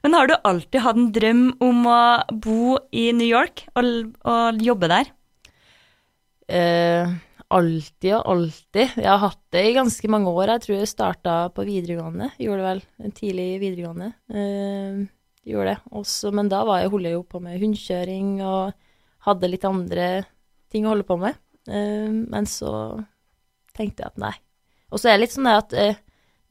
Men 0.02 0.14
har 0.14 0.28
du 0.30 0.34
alltid 0.46 0.82
hatt 0.84 0.98
en 0.98 1.12
drøm 1.14 1.44
om 1.64 1.86
å 1.90 2.00
bo 2.42 2.76
i 2.94 3.08
New 3.12 3.26
York 3.28 3.64
og, 3.78 4.12
og 4.26 4.60
jobbe 4.62 4.90
der? 4.92 5.08
Eh, 6.48 7.14
alltid 7.54 8.14
og 8.18 8.24
alltid. 8.32 8.96
Jeg 8.98 9.08
har 9.08 9.22
hatt 9.22 9.40
det 9.54 9.64
i 9.68 9.76
ganske 9.76 10.10
mange 10.12 10.32
år. 10.32 10.54
Jeg 10.54 10.64
tror 10.64 10.76
jeg 10.76 10.90
starta 10.90 11.36
på 11.54 11.64
videregående. 11.68 12.30
Gjorde 12.40 12.58
det 12.62 12.68
vel. 12.68 13.12
Tidlig 13.16 13.46
i 13.54 13.60
videregående. 13.62 14.10
Eh, 14.32 14.98
gjorde 15.48 15.74
det. 15.74 15.78
Også, 16.00 16.32
men 16.36 16.50
da 16.52 16.64
var 16.68 16.82
jeg, 16.82 16.92
holdt 16.92 17.10
jeg 17.10 17.16
jo 17.16 17.22
på 17.28 17.40
med 17.44 17.60
hundekjøring 17.62 18.34
og 18.44 18.74
hadde 19.28 19.52
litt 19.52 19.64
andre 19.68 20.10
ting 20.72 20.84
å 20.84 20.92
holde 20.92 21.08
på 21.08 21.16
med. 21.20 21.40
Eh, 21.68 22.10
men 22.10 22.50
så 22.50 22.72
tenkte 23.76 24.04
jeg 24.04 24.12
at 24.12 24.22
nei. 24.28 24.34
Og 24.92 25.00
så 25.00 25.10
er 25.10 25.18
det 25.18 25.26
litt 25.26 25.36
sånn 25.36 25.50
at 25.50 25.74
eh, 25.76 25.98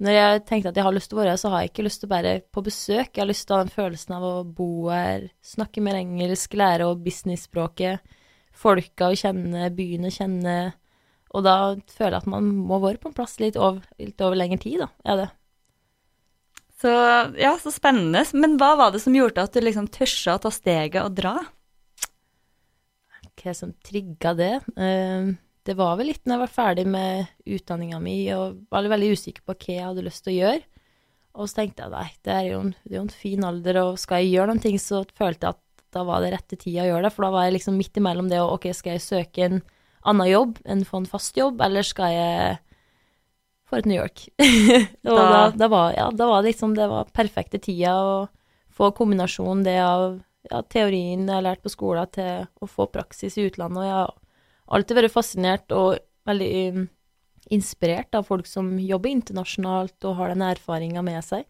når 0.02 0.14
jeg 0.14 0.42
tenkte 0.46 0.70
at 0.70 0.78
jeg 0.78 0.86
har 0.86 0.94
lyst 0.94 1.10
til 1.10 1.18
å 1.18 1.24
være 1.24 1.34
her, 1.34 1.42
så 1.42 1.50
har 1.54 1.64
jeg 1.64 1.72
ikke 1.72 1.88
lyst 1.88 2.04
til 2.04 2.10
å 2.10 2.14
bare 2.14 2.34
på 2.54 2.62
besøk. 2.66 3.10
Jeg 3.14 3.22
har 3.22 3.30
lyst 3.30 3.48
til 3.50 3.56
å 3.56 3.58
ha 3.58 3.66
den 3.66 3.74
følelsen 3.74 4.18
av 4.18 4.26
å 4.26 4.36
bo 4.46 4.90
her, 4.92 5.30
snakke 5.46 5.82
mer 5.82 5.98
engelsk, 5.98 6.58
lære 6.58 6.86
å 6.86 6.98
businessspråket 7.02 8.18
folka 8.58 9.12
å 9.12 9.18
kjenne 9.18 9.70
byen 9.76 10.08
å 10.08 10.14
kjenne 10.14 10.58
Og 11.38 11.46
da 11.46 11.58
føler 11.94 12.16
jeg 12.18 12.24
at 12.24 12.32
man 12.32 12.48
må 12.70 12.80
være 12.82 13.02
på 13.02 13.12
en 13.12 13.18
plass 13.18 13.38
litt 13.42 13.60
over, 13.60 13.84
litt 14.02 14.22
over 14.26 14.40
lengre 14.40 14.58
tid, 14.64 14.82
da. 14.82 14.90
Er 15.06 15.22
det. 15.22 15.28
Så 16.82 16.94
ja, 17.38 17.56
så 17.62 17.74
spennende. 17.74 18.24
Men 18.38 18.58
hva 18.62 18.74
var 18.80 18.94
det 18.94 19.02
som 19.04 19.16
gjorde 19.18 19.46
at 19.46 19.54
du 19.54 19.62
liksom 19.64 19.90
tørsa 19.94 20.38
å 20.38 20.42
ta 20.46 20.54
steget 20.54 21.02
og 21.04 21.16
dra? 21.18 21.36
Hva 23.38 23.54
som 23.54 23.76
trigga 23.86 24.34
det? 24.38 24.56
Eh, 24.78 25.30
det 25.68 25.76
var 25.78 25.98
vel 26.00 26.12
litt 26.14 26.24
når 26.26 26.36
jeg 26.36 26.44
var 26.46 26.54
ferdig 26.54 26.88
med 26.90 27.32
utdanninga 27.58 28.00
mi 28.02 28.18
og 28.34 28.62
var 28.74 28.88
veldig 28.88 29.14
usikker 29.18 29.44
på 29.46 29.56
hva 29.58 29.74
jeg 29.74 29.88
hadde 29.90 30.06
lyst 30.06 30.24
til 30.26 30.34
å 30.34 30.38
gjøre. 30.38 30.66
Og 31.38 31.50
så 31.50 31.60
tenkte 31.60 31.86
jeg 31.86 31.94
nei, 31.94 32.08
det 32.26 32.34
er 32.34 32.46
jo 32.48 32.60
en, 32.64 32.74
er 32.88 32.96
jo 32.98 33.02
en 33.04 33.14
fin 33.14 33.44
alder, 33.46 33.82
og 33.84 34.00
skal 34.02 34.24
jeg 34.24 34.34
gjøre 34.34 34.50
noen 34.50 34.62
ting, 34.64 34.78
så 34.82 35.04
følte 35.18 35.46
jeg 35.46 35.58
at 35.58 35.64
da 35.94 36.04
var 36.08 36.24
det 36.24 36.32
rette 36.34 36.58
tida 36.58 36.86
å 36.86 36.88
gjøre 36.90 37.06
det. 37.06 37.12
For 37.14 37.28
da 37.28 37.34
var 37.36 37.46
jeg 37.46 37.58
liksom 37.58 37.78
midt 37.78 38.00
imellom 38.00 38.30
det 38.32 38.40
og 38.42 38.56
ok, 38.58 38.70
skal 38.76 38.96
jeg 38.96 39.06
søke 39.06 39.46
en 39.46 39.60
annen 40.08 40.30
jobb 40.32 40.58
enn 40.66 40.86
få 40.88 41.02
en 41.04 41.10
fast 41.10 41.38
jobb, 41.38 41.60
eller 41.66 41.86
skal 41.86 42.14
jeg 42.16 42.58
for 43.68 43.82
et 43.82 43.90
New 43.90 43.98
York? 44.00 44.28
da, 45.04 45.16
Da- 45.18 45.52
da, 45.60 45.68
var, 45.72 45.92
ja, 45.98 46.08
da 46.16 46.28
var 46.30 46.42
det 46.44 46.54
liksom 46.54 46.76
det 46.78 46.88
var 46.92 47.10
perfekte 47.16 47.60
tida 47.60 47.96
å 48.00 48.14
få 48.78 48.92
kombinasjonen 48.96 49.64
det 49.66 49.80
av 49.84 50.20
ja, 50.52 50.62
teorien 50.72 51.26
jeg 51.28 51.34
har 51.36 51.44
lært 51.44 51.64
på 51.66 51.72
skolen, 51.74 52.08
til 52.14 52.46
å 52.64 52.70
få 52.70 52.86
praksis 52.94 53.36
i 53.42 53.48
utlandet. 53.50 53.82
Og 53.82 53.88
jeg 53.90 53.96
har 53.98 54.14
alltid 54.78 55.00
vært 55.02 55.12
fascinert 55.16 55.74
og 55.76 55.98
veldig 56.30 56.52
um, 56.78 56.86
inspirert 57.52 58.16
av 58.16 58.24
folk 58.28 58.48
som 58.48 58.70
jobber 58.80 59.12
internasjonalt 59.12 60.08
og 60.08 60.16
har 60.22 60.32
den 60.36 60.44
erfaringa 60.48 61.04
med 61.04 61.20
seg. 61.26 61.44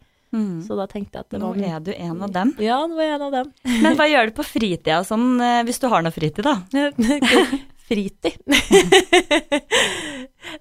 Så 0.60 0.74
da 0.76 0.84
tenkte 0.90 1.16
jeg 1.16 1.24
at 1.24 1.30
det 1.32 1.38
Nå 1.40 1.54
var 1.54 1.62
er 1.64 1.80
du 1.86 1.92
en 1.94 2.18
av 2.26 2.32
dem. 2.34 2.50
Ja, 2.60 2.82
nå 2.90 2.98
er 3.00 3.06
jeg 3.06 3.14
en 3.16 3.22
av 3.28 3.32
dem. 3.38 3.52
Men 3.86 3.94
hva 3.96 4.04
gjør 4.10 4.28
du 4.28 4.34
på 4.36 4.44
fritida 4.44 4.98
sånn, 5.08 5.30
eh, 5.40 5.62
hvis 5.64 5.78
du 5.80 5.86
har 5.88 6.02
noe 6.04 6.12
fritid, 6.12 6.44
da? 6.44 6.58
Fritid. 7.88 8.38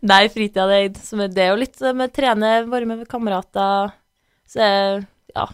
Nei, 0.01 0.27
fritida, 0.33 0.67
det, 0.71 0.97
som 1.03 1.21
er- 1.23 1.31
det 1.33 1.43
er 1.45 1.51
jo 1.53 1.59
litt 1.61 1.79
med 1.97 2.13
trene, 2.15 2.51
være 2.71 2.87
med 2.89 3.05
kamerater. 3.11 3.91
Så 4.47 4.61
ja, 5.35 5.45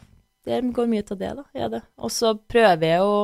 det 0.46 0.60
går 0.76 0.92
mye 0.92 1.06
til 1.08 1.18
det, 1.22 1.32
da. 1.40 1.82
Og 1.98 2.12
så 2.14 2.36
prøver 2.38 2.86
jeg 2.94 3.02
å 3.08 3.18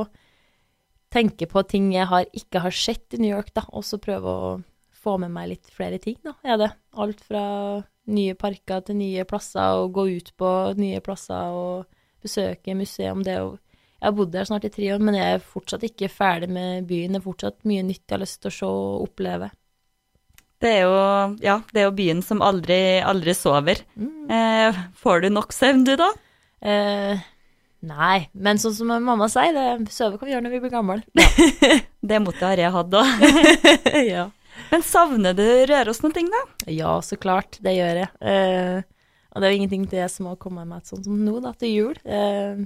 tenke 1.14 1.48
på 1.50 1.64
ting 1.70 1.92
jeg 1.94 2.06
har, 2.10 2.26
ikke 2.38 2.62
har 2.66 2.74
sett 2.76 3.16
i 3.18 3.22
New 3.22 3.32
York, 3.32 3.54
da, 3.58 3.64
og 3.74 3.86
så 3.86 3.98
prøve 4.02 4.30
å 4.30 4.50
få 5.00 5.16
med 5.22 5.32
meg 5.32 5.54
litt 5.54 5.70
flere 5.72 5.98
ting, 6.02 6.18
da. 6.26 6.34
Ja, 6.46 6.58
det. 6.60 6.72
Alt 7.00 7.22
fra 7.24 7.44
nye 8.10 8.34
parker 8.36 8.82
til 8.88 8.98
nye 9.00 9.24
plasser, 9.30 9.78
og 9.84 9.94
gå 9.96 10.08
ut 10.18 10.34
på 10.42 10.50
nye 10.82 11.00
plasser 11.06 11.54
og 11.54 11.86
besøke 12.26 12.74
museum. 12.76 13.22
Det 13.24 13.36
er 13.38 13.44
jo 13.46 13.54
Jeg 14.00 14.08
har 14.08 14.16
bodd 14.16 14.32
der 14.32 14.48
snart 14.48 14.64
i 14.64 14.72
tre 14.72 14.94
år, 14.96 15.02
men 15.04 15.18
jeg 15.18 15.36
er 15.36 15.42
fortsatt 15.44 15.84
ikke 15.84 16.08
ferdig 16.12 16.48
med 16.56 16.86
byen. 16.88 17.16
Det 17.16 17.20
er 17.20 17.26
fortsatt 17.26 17.58
mye 17.68 17.84
nytt 17.84 18.06
jeg 18.06 18.16
har 18.16 18.22
lyst 18.24 18.40
til 18.40 18.52
å 18.52 18.56
se 18.56 18.70
og 18.70 19.10
oppleve. 19.10 19.50
Det 20.60 20.72
er 20.76 20.82
jo, 20.88 20.96
ja, 21.44 21.58
det 21.72 21.82
er 21.82 21.86
jo 21.88 21.96
byen 21.96 22.24
som 22.24 22.42
aldri, 22.44 22.80
aldri 23.04 23.36
sover. 23.36 23.84
Mm. 24.00 24.32
Eh, 24.36 24.80
får 25.00 25.24
du 25.24 25.30
nok 25.32 25.56
søvn, 25.56 25.86
du, 25.88 25.94
da? 26.00 26.10
Eh, 26.60 27.22
nei, 27.88 28.18
men 28.36 28.60
sånn 28.60 28.76
som 28.76 28.92
mamma 28.92 29.30
sier, 29.32 29.56
det 29.56 29.92
sover 29.96 30.20
kan 30.20 30.28
vi 30.28 30.36
gjøre 30.36 30.48
når 30.48 30.56
vi 30.56 30.62
blir 30.66 30.74
gamle. 30.74 31.00
Det 32.10 32.20
mottoet 32.24 32.48
har 32.48 32.62
jeg 32.64 32.74
hatt 32.74 32.96
òg. 32.96 33.24
ja. 34.14 34.30
Men 34.70 34.84
savner 34.88 35.36
du 35.36 35.44
Røros 35.68 36.00
noen 36.04 36.16
ting, 36.16 36.30
da? 36.32 36.42
Ja, 36.72 36.94
så 37.04 37.20
klart. 37.20 37.60
Det 37.64 37.76
gjør 37.76 38.04
jeg. 38.04 38.12
Eh, 38.24 38.80
og 39.30 39.40
det 39.40 39.48
er 39.48 39.54
jo 39.54 39.60
ingenting 39.60 39.86
til 39.88 40.02
det 40.02 40.10
som 40.12 40.28
har 40.32 40.40
kommet 40.42 40.68
meg 40.68 40.88
sånn 40.88 41.04
som 41.06 41.20
nå, 41.24 41.38
da, 41.44 41.52
til 41.60 41.72
jul. 41.76 42.00
Eh, 42.04 42.64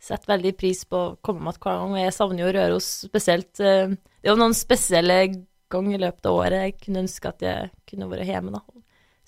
setter 0.00 0.34
veldig 0.34 0.52
pris 0.58 0.82
på 0.88 0.98
å 0.98 1.14
komme 1.24 1.44
med 1.44 1.58
hver 1.60 1.78
gang, 1.82 1.96
jeg 2.00 2.16
savner 2.16 2.44
jo 2.44 2.52
Røros 2.56 2.88
spesielt. 3.06 3.52
Eh, 3.60 3.92
det 3.92 4.28
er 4.28 4.32
jo 4.32 4.40
noen 4.40 4.56
spesielle 4.56 5.20
ganger 5.70 5.96
i 5.96 6.02
løpet 6.02 6.26
av 6.26 6.38
året 6.40 6.64
jeg 6.64 6.76
kunne 6.80 7.04
ønske 7.04 7.30
at 7.30 7.44
jeg 7.44 7.70
kunne 7.88 8.08
vært 8.10 8.30
hjemme, 8.30 8.58
da. 8.58 8.64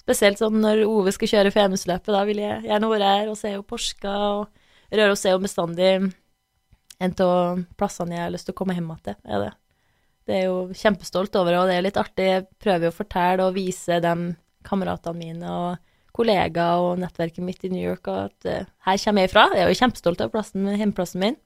Spesielt 0.02 0.40
sånn 0.40 0.58
når 0.58 0.82
Ove 0.88 1.12
skal 1.14 1.30
kjøre 1.30 1.52
Femundsløpet, 1.54 2.10
da 2.10 2.24
vil 2.26 2.40
jeg 2.42 2.64
gjerne 2.66 2.90
være 2.90 3.10
her 3.12 3.30
og 3.30 3.38
så 3.38 3.52
er 3.52 3.58
jo 3.60 3.66
Porska, 3.68 4.14
og 4.40 4.92
Røros 4.92 5.22
er 5.28 5.36
jo 5.36 5.42
bestandig 5.44 5.90
en 7.02 7.14
av 7.22 7.62
plassene 7.78 8.16
jeg 8.16 8.24
har 8.24 8.32
lyst 8.34 8.48
til 8.48 8.54
å 8.54 8.58
komme 8.58 8.74
hjem 8.76 8.90
til, 9.04 9.18
er 9.24 9.46
det. 9.46 9.52
Det 10.26 10.34
er 10.38 10.44
jo 10.46 10.58
kjempestolt 10.78 11.34
over, 11.38 11.56
og 11.58 11.70
det 11.70 11.76
er 11.76 11.86
litt 11.86 11.98
artig. 11.98 12.26
Jeg 12.28 12.44
prøver 12.62 12.86
jo 12.86 12.92
å 12.92 12.94
fortelle 12.94 13.46
og 13.46 13.56
vise 13.56 13.96
dem 14.04 14.28
kameratene 14.66 15.18
mine 15.18 15.54
og 15.54 15.80
kollegaer 16.16 16.84
og 16.84 17.00
nettverket 17.00 17.44
mitt 17.44 17.64
i 17.66 17.70
New 17.72 17.82
York 17.82 18.08
og 18.12 18.28
at 18.28 18.48
uh, 18.48 18.70
her 18.86 19.00
kommer 19.04 19.24
jeg 19.24 19.32
fra. 19.32 19.48
Jeg 19.56 19.64
er 19.64 19.72
jo 19.72 19.80
kjempestolt 19.80 20.22
av 20.24 20.32
plassen, 20.34 20.68
hjemmeplassen 20.76 21.22
min. 21.22 21.38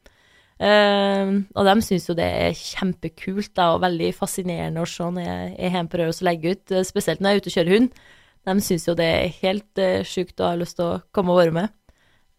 Uh, 0.57 1.43
og 1.53 1.67
de 1.69 1.75
syns 1.85 2.07
jo 2.09 2.17
det 2.17 2.27
er 2.27 2.55
kjempekult 2.57 3.53
da, 3.59 3.75
og 3.75 3.83
veldig 3.85 4.13
fascinerende 4.17 4.83
å 4.83 4.89
se 4.89 5.05
når 5.05 5.27
jeg 5.27 5.51
er 5.53 5.75
hjemme 5.75 5.93
på 5.93 6.01
Røros 6.01 6.23
og 6.23 6.29
legger 6.31 6.57
ut, 6.57 6.73
eh, 6.73 6.87
spesielt 6.89 7.21
når 7.21 7.29
jeg 7.29 7.37
er 7.37 7.43
ute 7.43 7.51
og 7.51 7.57
kjører 7.57 7.75
hund. 7.77 7.99
De 8.47 8.55
syns 8.63 8.87
jo 8.87 8.95
det 8.97 9.11
er 9.11 9.35
helt 9.43 9.83
uh, 9.83 10.07
sjukt 10.07 10.41
og 10.41 10.49
har 10.49 10.63
lyst 10.63 10.79
til 10.81 10.87
å 10.89 11.03
komme 11.17 11.35
og 11.35 11.43
være 11.43 11.57
med. 11.59 11.77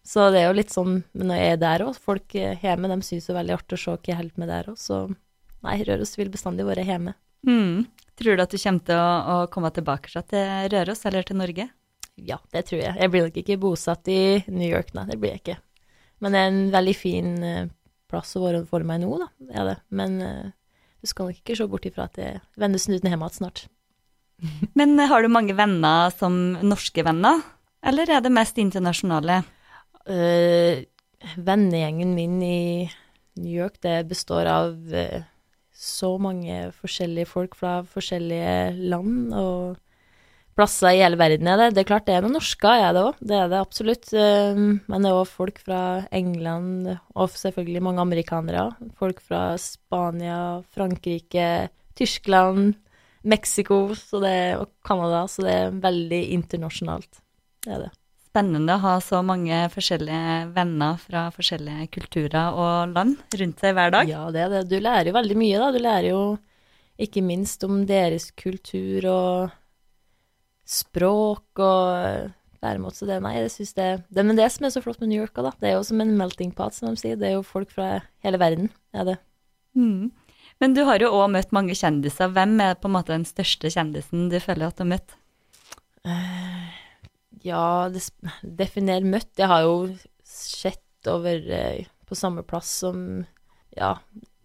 Så 0.08 0.30
det 0.32 0.42
er 0.42 0.48
jo 0.48 0.58
litt 0.58 0.72
sånn 0.72 1.02
når 1.20 1.40
jeg 1.42 1.54
er 1.54 1.62
der 1.62 1.84
òg, 1.84 1.98
folk 2.00 2.36
hjemme, 2.36 2.90
de 2.90 2.98
syns 3.04 3.28
jo 3.28 3.36
veldig 3.36 3.58
artig 3.58 3.76
å 3.76 3.82
se 3.82 3.96
hva 3.96 4.08
jeg 4.08 4.20
holder 4.22 4.40
med 4.40 4.52
der 4.54 4.70
òg, 4.72 4.78
så 4.80 5.02
nei, 5.68 5.82
Røros 5.84 6.16
vil 6.16 6.32
bestandig 6.32 6.66
være 6.66 6.86
hjemme. 6.88 7.12
Mm. 7.48 7.84
Tror 8.18 8.38
du 8.38 8.42
at 8.42 8.54
du 8.54 8.58
kommer 8.58 8.86
til 8.88 8.98
å, 8.98 9.10
å 9.34 9.36
komme 9.52 9.70
tilbake 9.76 10.24
til 10.32 10.72
Røros 10.74 11.04
eller 11.06 11.28
til 11.28 11.38
Norge? 11.38 11.68
Ja, 12.18 12.40
det 12.54 12.66
tror 12.70 12.82
jeg. 12.82 12.96
Jeg 12.98 13.14
blir 13.14 13.28
nok 13.28 13.38
ikke 13.38 13.60
bosatt 13.62 14.10
i 14.10 14.42
New 14.50 14.68
York, 14.68 14.94
nei, 14.98 15.06
det 15.10 15.20
blir 15.22 15.36
jeg 15.36 15.44
ikke. 15.44 15.58
Men 16.24 16.34
det 16.34 16.40
er 16.42 16.52
en 16.52 16.64
veldig 16.74 16.96
fin 16.98 17.34
uh, 17.46 17.68
plass 18.10 18.34
å 18.38 18.42
være 18.42 18.64
for 18.70 18.86
meg 18.88 19.04
nå, 19.04 19.12
da, 19.22 19.28
er 19.54 19.70
det. 19.72 19.76
Men 19.94 20.18
uh, 20.24 20.48
du 21.04 21.10
skal 21.10 21.30
nok 21.30 21.42
ikke 21.42 21.58
se 21.60 21.68
bort 21.70 21.86
ifra 21.90 22.08
at 22.10 22.18
jeg 22.22 22.42
vender 22.58 22.82
snuten 22.82 23.12
hjemme 23.12 23.30
igjen 23.30 23.40
snart. 23.42 23.66
Men 24.80 24.98
eh, 24.98 25.10
har 25.10 25.24
du 25.24 25.32
mange 25.34 25.56
venner 25.58 26.14
som 26.18 26.58
norske 26.66 27.06
venner, 27.06 27.42
eller 27.86 28.10
er 28.10 28.24
det 28.26 28.34
mest 28.34 28.58
internasjonale? 28.62 29.42
Uh, 30.08 30.82
vennegjengen 31.38 32.14
min 32.16 32.38
i 32.42 32.62
New 33.38 33.54
York, 33.54 33.78
det 33.86 34.08
består 34.10 34.50
av 34.50 34.78
uh, 34.94 35.26
så 35.78 36.16
mange 36.22 36.72
forskjellige 36.74 37.30
folk 37.30 37.58
fra 37.58 37.82
forskjellige 37.86 38.88
land 38.90 39.36
og 39.38 39.78
plasser 40.58 40.96
i 40.96 41.02
hele 41.04 41.20
verden. 41.20 41.48
Er 41.48 41.62
det. 41.62 41.70
det 41.76 41.84
er 41.84 41.90
klart 41.92 42.08
det 42.10 42.16
er 42.18 42.26
noen 42.26 42.38
norsker, 42.40 42.82
er 42.82 42.96
det 42.96 43.04
òg. 43.06 43.22
Det 43.22 43.38
er 43.38 43.52
det 43.52 43.62
absolutt. 43.62 44.10
Uh, 44.14 44.62
men 44.90 45.06
det 45.06 45.12
er 45.12 45.20
òg 45.20 45.30
folk 45.30 45.62
fra 45.64 45.82
England, 46.16 46.90
og 47.16 47.38
selvfølgelig 47.38 47.86
mange 47.86 48.04
amerikanere. 48.04 48.72
Folk 49.00 49.22
fra 49.24 49.44
Spania, 49.62 50.42
Frankrike, 50.76 51.70
Tyskland, 51.98 52.76
Mexico 53.28 53.96
så 53.98 54.22
det, 54.24 54.40
og 54.62 54.72
Canada, 54.86 55.26
så 55.30 55.46
det 55.46 55.56
er 55.56 55.80
veldig 55.84 56.22
internasjonalt. 56.38 57.24
Det 57.66 57.74
er 57.76 57.88
det. 57.88 57.94
Spennende 58.28 58.76
å 58.76 58.84
ha 58.84 58.98
så 59.02 59.24
mange 59.26 59.64
forskjellige 59.74 60.52
venner 60.54 61.00
fra 61.02 61.24
forskjellige 61.34 61.88
kulturer 61.96 62.54
og 62.54 62.94
land 62.94 63.18
rundt 63.40 63.64
seg 63.64 63.74
hver 63.74 63.94
dag. 63.96 64.12
Ja, 64.12 64.28
det 64.34 64.44
er 64.44 64.52
det. 64.54 64.68
Du 64.70 64.78
lærer 64.78 65.10
jo 65.10 65.16
veldig 65.18 65.38
mye, 65.40 65.62
da. 65.64 65.72
Du 65.74 65.80
lærer 65.82 66.10
jo 66.12 66.22
ikke 67.02 67.24
minst 67.26 67.66
om 67.66 67.82
deres 67.90 68.30
kultur 68.38 69.08
og 69.10 69.56
språk 70.68 71.62
og 71.64 72.34
væremåte. 72.64 73.00
Så 73.00 73.08
det, 73.10 73.20
nei, 73.24 73.36
jeg 73.38 73.52
synes 73.54 73.74
det, 73.78 73.90
det 74.14 74.26
Men 74.26 74.40
det 74.40 74.50
som 74.54 74.68
er 74.68 74.74
så 74.74 74.84
flott 74.84 75.00
med 75.02 75.12
New 75.12 75.22
York, 75.22 75.36
da, 75.36 75.54
det 75.62 75.72
er 75.72 75.78
jo 75.78 75.86
som 75.88 76.02
en 76.04 76.16
melting 76.20 76.54
pot, 76.56 76.76
som 76.76 76.90
de 76.92 77.00
sier. 77.00 77.20
Det 77.20 77.30
er 77.30 77.38
jo 77.38 77.46
folk 77.46 77.72
fra 77.74 78.02
hele 78.26 78.42
verden, 78.42 78.72
er 78.94 79.12
det. 79.12 79.18
Mm. 79.78 80.10
Men 80.62 80.74
du 80.74 80.84
har 80.88 81.02
jo 81.02 81.14
òg 81.14 81.30
møtt 81.36 81.54
mange 81.56 81.78
kjendiser. 81.78 82.32
Hvem 82.34 82.58
er 82.66 82.78
på 82.82 82.90
en 82.90 82.98
måte 82.98 83.14
den 83.14 83.28
største 83.30 83.72
kjendisen 83.74 84.28
du 84.32 84.40
føler 84.42 84.70
at 84.70 84.80
du 84.80 84.86
har 84.86 84.94
møtt? 84.96 85.18
Uh, 86.08 86.70
ja, 87.46 87.64
det, 87.94 88.08
definer 88.42 89.06
møtt. 89.06 89.32
Jeg 89.38 89.52
har 89.52 89.68
jo 89.68 89.92
sett 90.26 91.12
over 91.12 91.38
uh, 91.46 91.86
på 92.10 92.18
samme 92.18 92.42
plass 92.48 92.72
som 92.82 93.04
ja, 93.78 93.94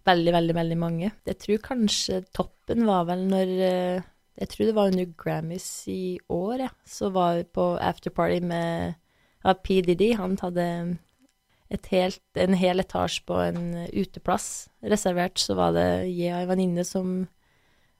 veldig, 0.05 0.35
veldig, 0.37 0.57
veldig 0.59 0.79
mange. 0.79 1.11
Jeg 1.25 1.39
tror 1.41 1.65
kanskje 1.65 2.21
toppen 2.35 2.85
var 2.85 3.07
vel 3.09 3.25
når 3.31 3.55
uh, 3.63 4.09
Jeg 4.39 4.49
tror 4.49 4.65
det 4.65 4.75
var 4.75 4.89
under 4.91 5.05
Grammys 5.17 5.67
i 5.87 6.19
år, 6.29 6.65
ja. 6.65 6.69
Så 6.85 7.09
var 7.13 7.37
vi 7.37 7.43
på 7.43 7.73
afterparty 7.77 8.39
med 8.41 8.93
ja, 9.43 9.53
P. 9.53 9.81
Diddy. 9.85 10.13
Han 10.17 10.37
hadde 10.41 10.97
helt, 11.89 12.21
en 12.37 12.53
hel 12.57 12.81
etasje 12.81 13.23
på 13.27 13.37
en 13.41 13.87
uteplass 13.93 14.69
reservert, 14.81 15.39
så 15.39 15.55
var 15.57 15.73
det 15.73 15.87
jeg 16.13 16.33
og 16.33 16.43
ei 16.43 16.49
venninne 16.49 16.85
som 16.85 17.27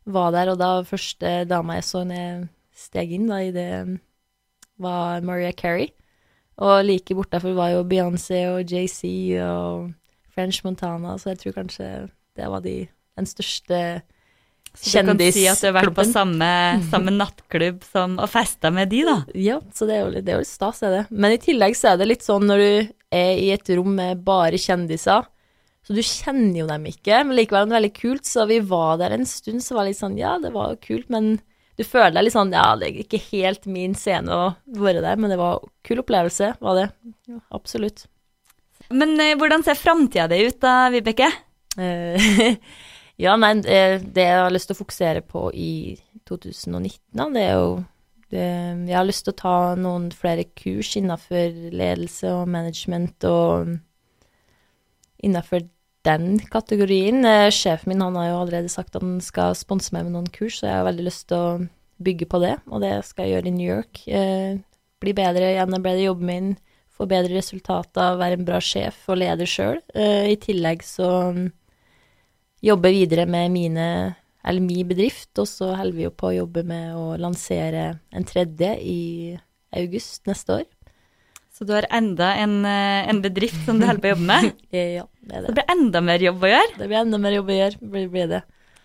var 0.05 0.33
der, 0.35 0.51
og 0.51 0.59
da 0.59 0.83
første 0.85 1.43
dama 1.49 1.77
jeg 1.79 1.87
så 1.87 2.03
jeg 2.09 2.47
steg 2.75 3.13
inn 3.15 3.29
da, 3.29 3.39
i 3.41 3.53
det, 3.53 3.99
var 4.81 5.21
Maria 5.21 5.51
Carey. 5.51 5.91
Og 6.57 6.83
like 6.85 7.15
bortafor 7.15 7.53
var 7.57 7.71
jo 7.73 7.85
Beyoncé 7.87 8.43
og 8.51 8.69
JC 8.69 9.37
og 9.41 9.93
French 10.33 10.61
Montana, 10.65 11.17
så 11.17 11.33
jeg 11.33 11.39
tror 11.39 11.57
kanskje 11.61 11.89
det 12.35 12.49
var 12.49 12.61
de, 12.65 12.87
den 13.17 13.29
største 13.29 14.01
så 14.73 15.03
du 15.03 15.11
kan 15.11 15.19
si 15.33 15.43
at 15.47 15.59
du 15.61 15.67
har 15.67 15.75
vært 15.75 15.95
på 15.95 16.05
samme, 16.09 16.49
samme 16.91 17.13
nattklubb 17.13 17.83
som, 17.85 18.17
og 18.17 18.29
festa 18.31 18.71
med 18.73 18.89
de, 18.89 19.03
da? 19.05 19.17
Ja, 19.37 19.59
så 19.75 19.85
det 19.89 19.99
er 19.99 20.01
jo, 20.01 20.23
det 20.23 20.33
er 20.33 20.41
jo 20.41 20.47
stas, 20.49 20.81
er 20.85 20.95
det. 20.97 21.03
Men 21.13 21.35
i 21.35 21.41
tillegg 21.41 21.77
så 21.77 21.93
er 21.93 22.01
det 22.01 22.09
litt 22.09 22.25
sånn 22.25 22.47
når 22.49 22.63
du 22.63 22.71
er 23.13 23.31
i 23.37 23.51
et 23.53 23.69
rom 23.77 23.93
med 23.99 24.23
bare 24.25 24.57
kjendiser, 24.57 25.29
så 25.83 25.95
du 25.95 25.99
kjenner 25.99 26.61
jo 26.61 26.67
dem 26.69 26.85
ikke, 26.87 27.19
men 27.27 27.35
likevel 27.37 27.65
er 27.65 27.69
det 27.69 27.75
veldig 27.75 27.95
kult. 27.97 28.27
Så 28.27 28.45
vi 28.47 28.61
var 28.63 29.01
der 29.01 29.17
en 29.17 29.27
stund, 29.27 29.59
så 29.65 29.75
var 29.75 29.83
det 29.83 29.91
litt 29.91 29.99
sånn 29.99 30.15
ja, 30.15 30.37
det 30.39 30.53
var 30.55 30.71
jo 30.71 30.79
kult, 30.85 31.09
men 31.11 31.35
du 31.75 31.83
føler 31.83 32.15
deg 32.15 32.27
litt 32.27 32.35
sånn 32.37 32.53
ja, 32.55 32.69
det 32.79 32.87
er 32.87 33.01
ikke 33.03 33.19
helt 33.31 33.67
min 33.67 33.97
scene 33.97 34.31
å 34.31 34.47
være 34.79 35.03
der, 35.03 35.19
men 35.19 35.33
det 35.33 35.39
var 35.41 35.59
kul 35.83 35.99
opplevelse, 35.99 36.53
var 36.63 36.79
det. 36.79 36.87
Ja, 37.27 37.41
absolutt. 37.59 38.05
Men 38.93 39.17
eh, 39.19 39.35
hvordan 39.39 39.65
ser 39.65 39.79
framtida 39.79 40.29
di 40.31 40.39
ut 40.47 40.61
da, 40.63 40.87
Vibeke? 40.93 41.29
Eh, 43.17 43.23
Ja, 43.23 43.35
nei, 43.37 43.53
det 43.61 44.15
jeg 44.15 44.39
har 44.41 44.51
lyst 44.51 44.67
til 44.67 44.75
å 44.75 44.81
fokusere 44.83 45.21
på 45.21 45.51
i 45.53 45.97
2019, 46.25 46.99
da, 47.13 47.29
det 47.29 47.41
er 47.41 47.53
jo 47.59 47.83
det, 48.33 48.87
Jeg 48.89 48.95
har 48.97 49.05
lyst 49.05 49.25
til 49.25 49.33
å 49.33 49.37
ta 49.37 49.75
noen 49.75 50.09
flere 50.11 50.43
kurs 50.57 50.95
innenfor 50.97 51.71
ledelse 51.71 52.31
og 52.33 52.47
management 52.49 53.23
og 53.29 53.77
innenfor 55.23 55.67
den 56.03 56.39
kategorien. 56.51 57.23
Eh, 57.25 57.51
sjefen 57.51 57.93
min 57.93 58.01
han 58.01 58.15
har 58.15 58.29
jo 58.31 58.39
allerede 58.41 58.69
sagt 58.69 58.95
at 58.95 59.01
han 59.03 59.21
skal 59.21 59.53
sponse 59.55 59.93
meg 59.93 60.05
med 60.07 60.13
noen 60.17 60.27
kurs, 60.33 60.59
så 60.59 60.67
jeg 60.67 60.79
har 60.79 60.87
veldig 60.89 61.05
lyst 61.05 61.27
til 61.29 61.37
å 61.37 61.67
bygge 62.03 62.25
på 62.27 62.41
det, 62.41 62.57
og 62.67 62.81
det 62.81 63.05
skal 63.05 63.27
jeg 63.27 63.37
gjøre 63.37 63.47
i 63.47 63.55
New 63.55 63.69
York. 63.69 64.01
Eh, 64.07 64.57
bli 64.99 65.13
bedre, 65.13 65.53
gjennombrede 65.53 66.03
jobben 66.07 66.25
min, 66.25 66.57
få 66.93 67.05
bedre 67.09 67.37
resultater, 67.37 68.17
være 68.17 68.39
en 68.39 68.45
bra 68.47 68.59
sjef 68.59 69.05
og 69.09 69.17
leder 69.21 69.45
sjøl. 69.49 69.79
Eh, 69.93 70.31
I 70.33 70.37
tillegg 70.41 70.83
så 70.83 71.09
jobbe 72.63 72.91
videre 72.95 73.25
med 73.29 73.51
mine, 73.53 73.87
eller 74.43 74.63
min 74.63 74.87
bedrift, 74.87 75.31
og 75.41 75.47
så 75.49 75.73
holder 75.77 75.97
vi 75.97 76.05
jo 76.07 76.13
på 76.15 76.29
å 76.29 76.37
jobbe 76.37 76.63
med 76.67 76.95
å 76.95 77.17
lansere 77.19 77.89
en 78.13 78.27
tredje 78.27 78.73
i 78.79 79.01
august 79.73 80.23
neste 80.29 80.61
år. 80.61 80.65
Så 81.53 81.67
du 81.69 81.75
har 81.75 81.85
enda 81.93 82.31
en, 82.41 82.63
eh, 82.65 83.09
en 83.09 83.21
bedrift 83.21 83.65
som 83.67 83.77
du 83.77 83.85
holder 83.85 84.01
på 84.01 84.09
å 84.09 84.15
jobbe 84.15 84.29
med? 84.31 84.49
ja, 84.73 85.05
det 85.21 85.35
er 85.35 85.43
det. 85.43 85.45
Så 85.45 85.51
det 85.51 85.59
blir 85.59 85.75
enda 85.75 86.01
mer 86.01 86.25
jobb 86.25 86.43
å 86.43 86.49
gjøre? 86.49 86.75
Det 86.79 86.89
blir 86.89 87.01
enda 87.03 87.19
mer 87.21 87.37
jobb 87.37 87.51
å 87.51 87.57
gjøre, 87.59 87.89
blir, 87.93 88.07
blir 88.15 88.31
det. 88.31 88.41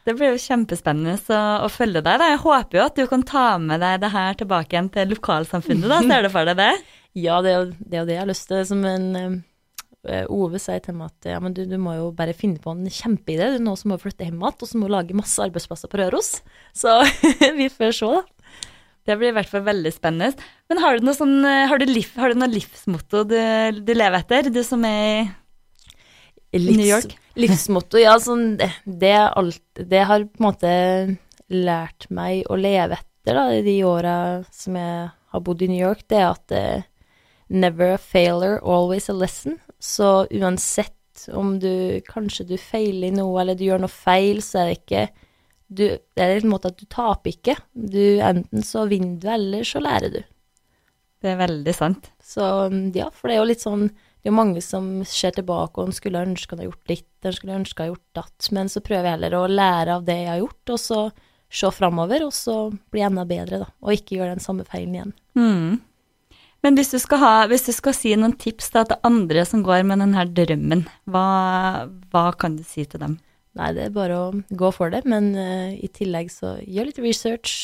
Det 0.09 0.15
blir 0.17 0.33
jo 0.33 0.41
kjempespennende 0.41 1.17
å, 1.17 1.41
å 1.67 1.69
følge 1.73 2.01
deg. 2.01 2.21
Da. 2.21 2.29
Jeg 2.33 2.43
håper 2.45 2.79
jo 2.79 2.85
at 2.85 3.01
du 3.01 3.09
kan 3.09 3.25
ta 3.29 3.49
med 3.61 3.83
deg 3.85 3.99
det 4.05 4.13
her 4.13 4.39
tilbake 4.41 4.77
igjen 4.77 4.93
til 4.93 5.11
lokalsamfunnet. 5.15 5.89
da, 5.91 5.99
Ser 6.05 6.25
du 6.25 6.33
for 6.33 6.49
deg 6.49 6.61
det? 6.61 6.73
Ja, 7.19 7.41
det 7.43 7.51
er 7.51 7.57
jo 7.57 7.65
det, 7.73 8.03
det 8.07 8.15
jeg 8.15 8.21
har 8.21 8.29
lyst 8.29 8.47
til. 8.47 8.61
Som 8.69 8.85
en 8.87 9.07
eh, 9.19 9.39
Ove 10.33 10.61
sier 10.63 10.81
til 10.85 10.97
meg 10.99 11.13
at 11.13 11.29
ja, 11.35 11.39
men 11.43 11.55
du, 11.57 11.63
du 11.69 11.77
må 11.81 11.95
jo 11.99 12.09
bare 12.17 12.37
finne 12.37 12.61
på 12.63 12.73
en 12.75 12.89
kjempeidé. 12.89 13.53
Du 13.55 13.65
nå 13.65 13.75
som 13.79 13.93
må 13.93 14.01
flytte 14.01 14.27
hjem 14.27 14.41
igjen, 14.41 14.59
og 14.59 14.71
så 14.71 14.81
må 14.81 14.91
lage 14.93 15.17
masse 15.17 15.43
arbeidsplasser 15.45 15.91
på 15.93 16.01
Røros. 16.01 16.39
Så 16.77 17.01
vi 17.59 17.69
får 17.73 17.97
se, 17.99 18.13
da. 18.19 18.25
Det 19.09 19.17
blir 19.17 19.33
i 19.33 19.37
hvert 19.39 19.49
fall 19.49 19.65
veldig 19.65 19.91
spennende. 19.95 20.49
Men 20.69 20.83
har 20.83 20.99
du 20.99 21.07
noe, 21.07 21.17
sånn, 21.17 21.39
eh, 21.49 21.65
har 21.71 21.81
du 21.81 21.87
liv, 21.89 22.11
har 22.21 22.33
du 22.33 22.41
noe 22.43 22.51
livsmotto 22.53 23.23
du, 23.25 23.39
du 23.81 23.93
lever 23.97 24.21
etter, 24.21 24.51
du 24.53 24.61
som 24.67 24.85
er 24.85 25.31
i 26.53 26.61
New 26.61 26.85
York? 26.85 27.15
Livsmotto, 27.39 28.01
ja, 28.03 28.19
sånn 28.21 28.59
det, 28.61 28.69
det, 28.85 29.15
alt, 29.17 29.65
det 29.79 30.03
har 30.11 30.27
på 30.29 30.43
en 30.43 30.49
måte 30.49 30.73
lært 31.49 32.09
meg 32.13 32.45
å 32.53 32.59
leve 32.61 32.99
etter, 32.99 33.39
da, 33.39 33.47
i 33.57 33.65
de 33.65 33.79
åra 33.89 34.17
som 34.53 34.77
jeg 34.77 35.09
har 35.09 35.45
bodd 35.45 35.65
i 35.65 35.71
New 35.71 35.81
York, 35.81 36.05
det 36.09 36.21
er 36.21 36.29
at 36.29 36.55
uh, 36.57 36.85
never 37.49 37.95
a 37.95 38.01
failure, 38.01 38.61
always 38.61 39.09
a 39.09 39.17
lesson. 39.17 39.59
Så 39.79 40.27
uansett 40.35 40.95
om 41.35 41.57
du 41.59 42.01
kanskje 42.07 42.47
du 42.47 42.57
feiler 42.61 43.11
i 43.11 43.15
noe, 43.15 43.41
eller 43.41 43.59
du 43.59 43.65
gjør 43.67 43.83
noe 43.83 43.93
feil, 43.93 44.43
så 44.45 44.63
er 44.63 44.71
det 44.71 44.79
ikke 44.83 45.07
du, 45.69 45.85
Det 45.85 46.25
er 46.25 46.39
en 46.39 46.49
måte 46.49 46.71
at 46.71 46.79
du 46.81 46.87
taper 46.89 47.35
ikke. 47.35 47.59
Du, 47.75 48.21
enten 48.25 48.65
så 48.65 48.87
vinner 48.89 49.19
du, 49.21 49.29
eller 49.29 49.67
så 49.69 49.83
lærer 49.85 50.15
du. 50.15 50.21
Det 51.19 51.33
er 51.33 51.41
veldig 51.41 51.75
sant. 51.75 52.13
Så 52.23 52.43
ja, 52.95 53.09
for 53.13 53.29
det 53.29 53.37
er 53.37 53.43
jo 53.43 53.49
litt 53.51 53.65
sånn 53.65 53.89
Det 53.89 54.29
er 54.29 54.31
jo 54.31 54.39
mange 54.39 54.63
som 54.65 54.87
ser 55.07 55.35
tilbake 55.35 55.83
og 55.83 55.95
skulle 55.97 56.23
ønske 56.25 56.55
han 56.55 56.63
hadde 56.63 56.71
gjort 56.71 56.93
litt, 56.93 57.11
en 57.23 57.35
skulle 57.37 57.59
ønske 57.59 57.83
han 57.83 57.89
hadde 57.89 57.97
gjort 57.97 58.19
datt, 58.19 58.49
men 58.55 58.71
så 58.73 58.83
prøver 58.85 59.07
jeg 59.07 59.17
heller 59.17 59.37
å 59.39 59.51
lære 59.51 59.99
av 59.99 60.07
det 60.09 60.17
jeg 60.19 60.31
har 60.33 60.41
gjort, 60.43 60.73
og 60.75 60.81
så 60.83 61.03
se 61.61 61.71
framover, 61.73 62.25
og 62.27 62.35
så 62.35 62.57
bli 62.93 63.05
enda 63.07 63.25
bedre, 63.29 63.63
da, 63.63 63.69
og 63.81 63.95
ikke 63.95 64.19
gjøre 64.19 64.35
den 64.35 64.45
samme 64.45 64.67
feilen 64.69 64.97
igjen. 64.99 65.15
Mm. 65.39 65.79
Men 66.67 66.75
hvis 66.75 66.91
du, 66.91 66.99
ha, 67.21 67.47
hvis 67.51 67.69
du, 67.69 67.73
skal 67.75 67.95
si 67.95 68.13
noen 68.19 68.35
tips 68.41 68.73
da, 68.75 68.83
til 68.89 68.99
andre 69.07 69.45
som 69.47 69.63
går 69.67 69.85
med 69.87 70.03
denne 70.03 70.25
drømmen, 70.35 70.85
hva, 71.07 71.27
hva, 72.11 72.25
kan 72.39 72.59
du 72.59 72.65
si 72.67 72.83
til 72.83 73.03
dem? 73.05 73.19
Nei, 73.59 73.71
det 73.77 73.87
er 73.87 73.95
bare 73.95 74.17
å 74.19 74.27
gå 74.35 74.71
for 74.75 74.91
det, 74.95 75.05
men 75.09 75.31
uh, 75.39 75.71
i 75.75 75.89
tillegg 75.95 76.33
så 76.35 76.57
gjør 76.63 76.91
litt 76.91 77.01
research, 77.03 77.55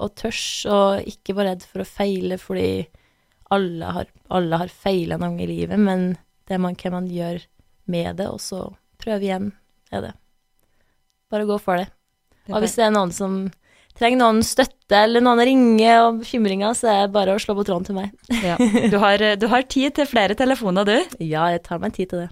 og 0.00 0.14
tørs, 0.16 0.64
og 0.72 1.04
ikke 1.08 1.36
vær 1.36 1.50
redd 1.50 1.66
for 1.68 1.84
å 1.84 1.88
feile, 1.88 2.40
fordi 2.40 2.88
alle 3.52 3.92
har, 3.96 4.10
alle 4.32 4.60
har 4.62 4.72
feila 4.72 5.18
noen 5.20 5.36
gang 5.36 5.44
i 5.44 5.50
livet, 5.50 5.80
men 5.80 6.12
det 6.48 6.56
er 6.56 6.62
man, 6.64 6.76
hva 6.80 6.94
man 6.96 7.08
gjør 7.12 7.44
med 7.90 8.20
det, 8.22 8.28
og 8.30 8.40
så 8.40 8.62
prøve 9.00 9.26
igjen, 9.26 9.50
er 9.92 10.06
det. 10.08 10.12
Bare 11.30 11.48
gå 11.48 11.60
for 11.60 11.80
det. 11.80 11.90
Og 12.50 12.64
hvis 12.64 12.78
det 12.78 12.88
er 12.88 12.94
noen 12.94 13.12
som 13.14 13.42
trenger 13.98 14.20
noen 14.22 14.42
støtte 14.46 14.98
eller 15.06 15.24
noen 15.24 15.42
ringer 15.46 16.04
og 16.06 16.20
bekymringer, 16.22 16.76
så 16.76 16.90
er 16.92 17.00
det 17.06 17.14
bare 17.16 17.36
å 17.36 17.42
slå 17.42 17.56
på 17.58 17.66
tråden 17.68 17.88
til 17.88 17.98
meg. 17.98 18.14
ja. 18.48 18.58
du, 18.60 18.96
har, 19.02 19.24
du 19.40 19.46
har 19.50 19.66
tid 19.68 19.96
til 19.98 20.08
flere 20.10 20.36
telefoner, 20.38 20.88
du? 20.88 21.18
Ja, 21.22 21.48
jeg 21.54 21.64
tar 21.66 21.82
meg 21.82 21.96
tid 21.96 22.12
til 22.12 22.24
det. 22.24 22.30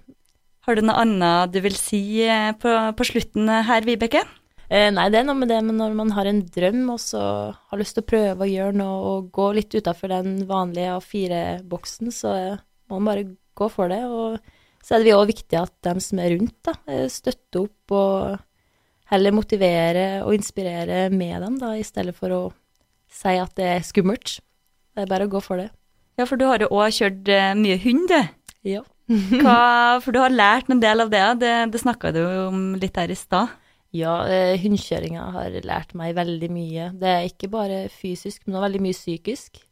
Har 0.69 0.77
du 0.77 0.85
noe 0.85 1.01
annet 1.01 1.55
du 1.55 1.63
vil 1.65 1.77
si 1.79 2.21
eh, 2.29 2.51
på, 2.61 2.73
på 2.93 3.09
slutten 3.09 3.49
her, 3.49 3.87
Vibeke? 3.89 4.21
Eh, 4.69 4.91
nei, 4.93 5.07
det 5.09 5.23
er 5.23 5.25
noe 5.25 5.39
med 5.39 5.49
det 5.49 5.63
men 5.65 5.79
når 5.81 5.95
man 5.97 6.11
har 6.13 6.29
en 6.29 6.43
drøm 6.45 6.83
og 6.93 6.99
så 7.01 7.23
har 7.57 7.81
lyst 7.81 7.97
til 7.97 8.05
å 8.05 8.11
prøve 8.11 8.45
å 8.45 8.51
gjøre 8.51 8.77
noe 8.77 8.99
og 9.15 9.31
gå 9.33 9.47
litt 9.57 9.73
utafor 9.73 10.13
den 10.13 10.43
vanlige 10.49 10.99
A4-boksen, 10.99 12.13
så 12.13 12.35
må 12.91 12.99
man 12.99 13.09
bare 13.09 13.25
gå 13.57 13.71
for 13.73 13.89
det. 13.89 14.03
Og 14.05 14.37
så 14.85 14.99
er 14.99 15.07
det 15.07 15.15
også 15.17 15.31
viktig 15.33 15.61
at 15.61 15.73
de 15.89 16.05
som 16.05 16.21
er 16.21 16.35
rundt, 16.37 16.59
da, 16.69 16.77
eh, 16.93 17.07
støtter 17.13 17.65
opp 17.65 17.97
og 17.97 18.45
heller 19.13 19.35
motivere 19.35 20.07
og 20.25 20.35
inspirere 20.37 21.09
med 21.13 21.41
dem, 21.45 21.59
da, 21.61 21.73
i 21.77 21.87
stedet 21.87 22.15
for 22.17 22.35
å 22.35 22.43
si 23.09 23.35
at 23.41 23.55
det 23.59 23.69
er 23.79 23.87
skummelt. 23.87 24.39
Det 24.95 25.05
er 25.05 25.11
bare 25.11 25.29
å 25.29 25.33
gå 25.33 25.41
for 25.45 25.61
det. 25.61 25.71
Ja, 26.19 26.27
for 26.27 26.41
du 26.41 26.49
har 26.49 26.61
jo 26.61 26.71
òg 26.75 26.93
kjørt 26.97 27.31
uh, 27.31 27.55
mye 27.59 27.79
hund, 27.85 28.11
du. 28.11 28.19
Ja. 28.75 28.83
Hva, 29.41 30.01
for 30.05 30.13
du 30.13 30.21
har 30.21 30.35
lært 30.35 30.69
en 30.69 30.83
del 30.83 31.01
av 31.05 31.13
det, 31.13 31.23
det, 31.41 31.55
det 31.73 31.81
snakka 31.81 32.13
du 32.13 32.21
om 32.49 32.61
litt 32.81 32.99
her 32.99 33.13
i 33.13 33.17
stad. 33.17 33.55
Ja, 33.97 34.19
uh, 34.29 34.59
hundekjøringa 34.61 35.31
har 35.37 35.57
lært 35.65 35.95
meg 35.97 36.17
veldig 36.19 36.51
mye. 36.53 36.91
Det 36.99 37.15
er 37.15 37.31
ikke 37.31 37.49
bare 37.53 37.87
fysisk, 37.93 38.45
men 38.45 38.59
også 38.59 38.67
veldig 38.67 38.85
mye 38.85 38.99
psykisk. 38.99 39.63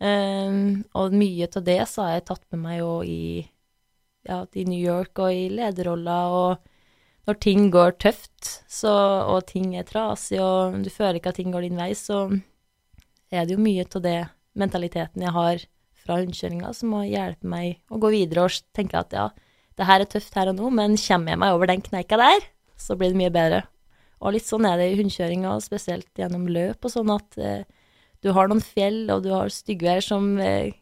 Um, 0.00 0.86
og 0.96 1.12
mye 1.12 1.50
av 1.50 1.64
det 1.66 1.82
så 1.90 2.06
har 2.06 2.14
jeg 2.14 2.28
tatt 2.30 2.44
med 2.54 2.62
meg 2.62 2.84
òg 2.86 3.10
i, 3.10 3.42
ja, 4.24 4.40
i 4.56 4.64
New 4.64 4.80
York 4.80 5.20
og 5.20 5.34
i 5.36 5.50
lederroller 5.52 6.36
og 6.38 6.70
når 7.28 7.38
ting 7.42 7.68
går 7.72 7.98
tøft, 8.02 8.62
så, 8.70 8.92
og 9.30 9.44
ting 9.50 9.74
er 9.78 9.86
trasig, 9.88 10.40
og 10.42 10.80
du 10.84 10.90
føler 10.92 11.20
ikke 11.20 11.34
at 11.34 11.40
ting 11.40 11.52
går 11.54 11.66
din 11.66 11.80
vei, 11.80 11.92
så 11.98 12.24
er 13.30 13.46
det 13.46 13.54
jo 13.54 13.62
mye 13.62 13.84
av 13.86 14.04
det 14.04 14.18
mentaliteten 14.58 15.22
jeg 15.22 15.34
har 15.36 15.66
fra 16.00 16.18
hundekjøringa, 16.20 16.72
som 16.74 16.94
må 16.94 17.04
hjelpe 17.06 17.46
meg 17.46 17.82
å 17.92 18.00
gå 18.02 18.12
videre 18.14 18.46
og 18.46 18.56
tenke 18.76 18.98
at 18.98 19.12
ja, 19.14 19.28
det 19.78 19.88
her 19.88 20.02
er 20.02 20.10
tøft 20.10 20.34
her 20.36 20.50
og 20.50 20.58
nå, 20.58 20.70
men 20.74 20.98
kommer 21.00 21.34
jeg 21.34 21.42
meg 21.42 21.56
over 21.56 21.70
den 21.70 21.84
kneika 21.84 22.18
der, 22.20 22.48
så 22.80 22.96
blir 22.98 23.12
det 23.12 23.20
mye 23.20 23.34
bedre. 23.34 23.62
Og 24.20 24.34
litt 24.34 24.48
sånn 24.48 24.66
er 24.68 24.80
det 24.80 24.90
i 24.90 24.96
hundekjøringa, 24.98 25.54
spesielt 25.64 26.10
gjennom 26.18 26.48
løp 26.52 26.84
og 26.84 26.92
sånn, 26.92 27.12
at 27.14 27.38
eh, 27.40 27.62
du 28.20 28.32
har 28.36 28.50
noen 28.50 28.60
fjell, 28.64 29.06
og 29.12 29.24
du 29.24 29.30
har 29.32 29.52
styggvær 29.52 30.04
som 30.04 30.34
eh, 30.44 30.74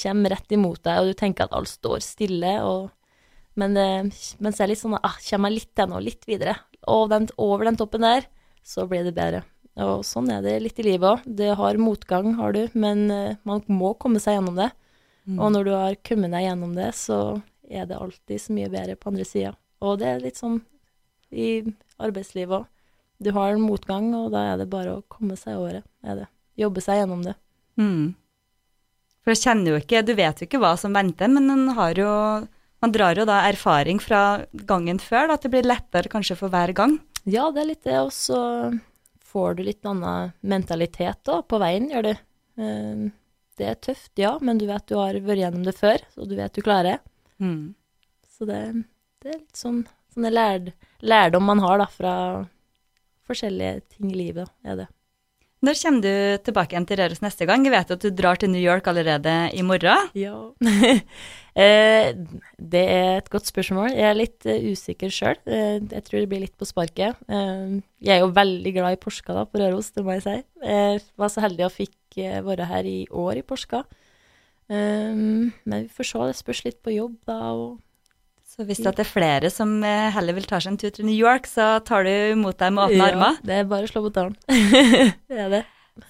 kommer 0.00 0.32
rett 0.32 0.52
imot 0.56 0.80
deg, 0.86 1.00
og 1.00 1.10
du 1.10 1.18
tenker 1.18 1.46
at 1.46 1.56
alt 1.56 1.72
står 1.72 2.04
stille, 2.04 2.54
og 2.64 2.88
men, 3.56 3.76
men 3.76 4.54
så 4.54 4.62
er 4.62 4.66
det 4.66 4.72
litt 4.74 4.82
sånn 4.82 4.98
ah, 5.00 5.18
kommer 5.30 5.52
jeg 5.52 5.62
litt 5.62 5.82
ennå, 5.84 6.00
litt 6.04 6.26
videre, 6.28 6.56
og 6.86 7.10
den, 7.12 7.28
over 7.40 7.66
den 7.68 7.78
toppen 7.80 8.04
der, 8.06 8.26
så 8.66 8.86
blir 8.90 9.04
det 9.06 9.14
bedre. 9.16 9.42
Og 9.84 10.06
sånn 10.08 10.30
er 10.32 10.40
det 10.44 10.54
litt 10.62 10.78
i 10.80 10.86
livet 10.86 11.18
òg. 11.18 11.24
Det 11.38 11.50
har 11.58 11.80
motgang, 11.80 12.32
har 12.38 12.54
du, 12.56 12.62
men 12.78 13.06
uh, 13.12 13.36
man 13.48 13.60
må 13.68 13.92
komme 14.00 14.22
seg 14.22 14.38
gjennom 14.38 14.56
det. 14.56 14.70
Mm. 15.26 15.40
Og 15.40 15.52
når 15.52 15.66
du 15.66 15.72
har 15.74 15.98
kommet 16.06 16.32
deg 16.32 16.46
gjennom 16.46 16.72
det, 16.76 16.92
så 16.96 17.18
er 17.68 17.88
det 17.90 17.98
alltid 17.98 18.40
så 18.40 18.56
mye 18.56 18.70
bedre 18.72 18.96
på 18.96 19.10
andre 19.12 19.26
sida. 19.28 19.52
Og 19.84 19.98
det 20.00 20.08
er 20.08 20.22
litt 20.22 20.40
sånn 20.40 20.60
i 21.34 21.50
arbeidslivet 22.00 22.62
òg. 22.62 22.70
Du 23.18 23.32
har 23.32 23.56
motgang, 23.60 24.10
og 24.16 24.30
da 24.34 24.42
er 24.52 24.60
det 24.60 24.68
bare 24.72 24.98
å 24.98 25.04
komme 25.12 25.36
seg 25.40 25.56
over 25.58 25.78
det. 25.78 25.84
Er 26.04 26.22
det. 26.22 26.26
Jobbe 26.60 26.82
seg 26.84 27.00
gjennom 27.00 27.24
det. 27.24 27.34
Mm. 27.80 28.14
For 29.24 29.34
du 29.34 29.40
kjenner 29.42 29.74
jo 29.74 29.78
ikke 29.82 30.00
Du 30.06 30.14
vet 30.16 30.38
jo 30.40 30.46
ikke 30.46 30.60
hva 30.62 30.70
som 30.80 30.94
venter, 30.96 31.28
men 31.28 31.50
en 31.52 31.74
har 31.76 31.98
jo 32.00 32.10
man 32.84 32.92
drar 32.92 33.18
jo 33.18 33.24
da 33.28 33.40
erfaring 33.48 34.00
fra 34.02 34.22
gangen 34.68 35.00
før, 35.02 35.30
da, 35.30 35.36
at 35.36 35.46
det 35.46 35.52
blir 35.54 35.68
lettere 35.68 36.12
kanskje 36.12 36.36
for 36.38 36.52
hver 36.52 36.74
gang. 36.76 36.98
Ja, 37.24 37.48
det 37.50 37.62
er 37.62 37.70
litt 37.72 37.86
det, 37.86 37.98
og 37.98 38.12
så 38.14 38.40
får 39.26 39.56
du 39.56 39.64
litt 39.66 39.86
annen 39.88 40.32
mentalitet 40.46 41.22
da, 41.26 41.40
på 41.42 41.60
veien, 41.62 41.88
gjør 41.92 42.10
du. 42.10 42.12
Ehm, 42.62 43.06
det 43.56 43.70
er 43.70 43.80
tøft, 43.88 44.12
ja, 44.20 44.36
men 44.44 44.60
du 44.60 44.66
vet 44.68 44.86
du 44.88 44.98
har 45.00 45.16
vært 45.24 45.42
gjennom 45.42 45.64
det 45.66 45.76
før, 45.76 46.04
og 46.20 46.28
du 46.30 46.36
vet 46.38 46.54
du 46.54 46.62
klarer 46.64 46.90
det. 46.90 46.98
Mm. 47.42 47.74
Så 48.36 48.48
det, 48.48 48.60
det, 49.22 49.32
er 49.32 49.40
litt 49.40 49.58
sånn 49.58 49.82
sånne 50.12 50.32
lærd, 50.32 50.70
lærdom 51.04 51.48
man 51.48 51.60
har 51.64 51.80
da, 51.82 51.88
fra 51.92 52.14
forskjellige 53.28 53.80
ting 53.96 54.12
i 54.12 54.20
livet, 54.20 54.52
er 54.64 54.82
det. 54.82 54.86
Når 55.66 55.78
kommer 55.80 56.04
du 56.04 56.44
tilbake 56.46 56.76
igjen 56.76 56.84
til 56.86 57.00
Røros 57.00 57.22
neste 57.24 57.46
gang? 57.48 57.64
Jeg 57.66 57.72
vet 57.74 57.90
at 57.96 58.04
du 58.04 58.12
drar 58.14 58.38
til 58.38 58.52
New 58.52 58.62
York 58.62 58.86
allerede 58.86 59.34
i 59.56 59.66
morgen. 59.66 60.14
Ja. 60.14 60.36
Eh, 61.56 62.10
det 62.60 62.82
er 62.84 63.14
et 63.16 63.30
godt 63.32 63.48
spørsmål. 63.48 63.94
Jeg 63.96 64.04
er 64.04 64.18
litt 64.18 64.44
uh, 64.44 64.66
usikker 64.74 65.08
sjøl. 65.08 65.38
Eh, 65.48 65.78
jeg 65.80 66.02
tror 66.04 66.18
det 66.20 66.28
blir 66.28 66.42
litt 66.42 66.52
på 66.60 66.68
sparket. 66.68 67.16
Jeg 67.32 68.12
er 68.12 68.20
jo 68.20 68.26
veldig 68.36 68.72
glad 68.76 68.92
i 68.92 68.98
Porska 69.00 69.32
da, 69.32 69.46
på 69.48 69.62
Røros, 69.62 69.88
det 69.96 70.04
må 70.04 70.18
jeg 70.18 70.26
si. 70.26 70.34
Jeg 70.60 71.00
var 71.16 71.32
så 71.32 71.46
heldig 71.46 71.64
og 71.64 71.72
fikk 71.72 72.18
være 72.44 72.68
her 72.68 72.90
i 72.90 72.98
år 73.08 73.40
i 73.40 73.46
Porska. 73.48 73.86
men 74.68 75.54
vi 75.64 75.88
får 75.96 76.10
se, 76.10 76.28
det 76.28 76.36
spørs 76.42 76.62
litt 76.68 76.82
på 76.84 76.92
jobb 76.92 77.16
da. 77.24 77.38
og 77.56 77.80
så 78.56 78.64
hvis 78.64 78.80
det 78.80 78.92
er 79.02 79.08
flere 79.08 79.52
som 79.52 79.78
heller 79.84 80.36
vil 80.38 80.46
ta 80.48 80.56
seg 80.62 80.72
en 80.72 80.80
tur 80.80 80.92
til 80.94 81.04
New 81.04 81.16
York, 81.16 81.44
så 81.50 81.76
tar 81.84 82.08
du 82.08 82.12
imot 82.32 82.56
dem 82.62 82.78
med 82.78 82.88
åpne 82.88 83.00
ja, 83.02 83.08
armer? 83.12 83.40
det 83.44 83.58
er 83.60 83.68
bare 83.68 83.84
å 83.84 83.90
slå 83.90 84.06
på 84.06 84.14
døren. 84.16 84.36
det 85.28 85.42
er 85.44 85.50
det. 85.52 85.64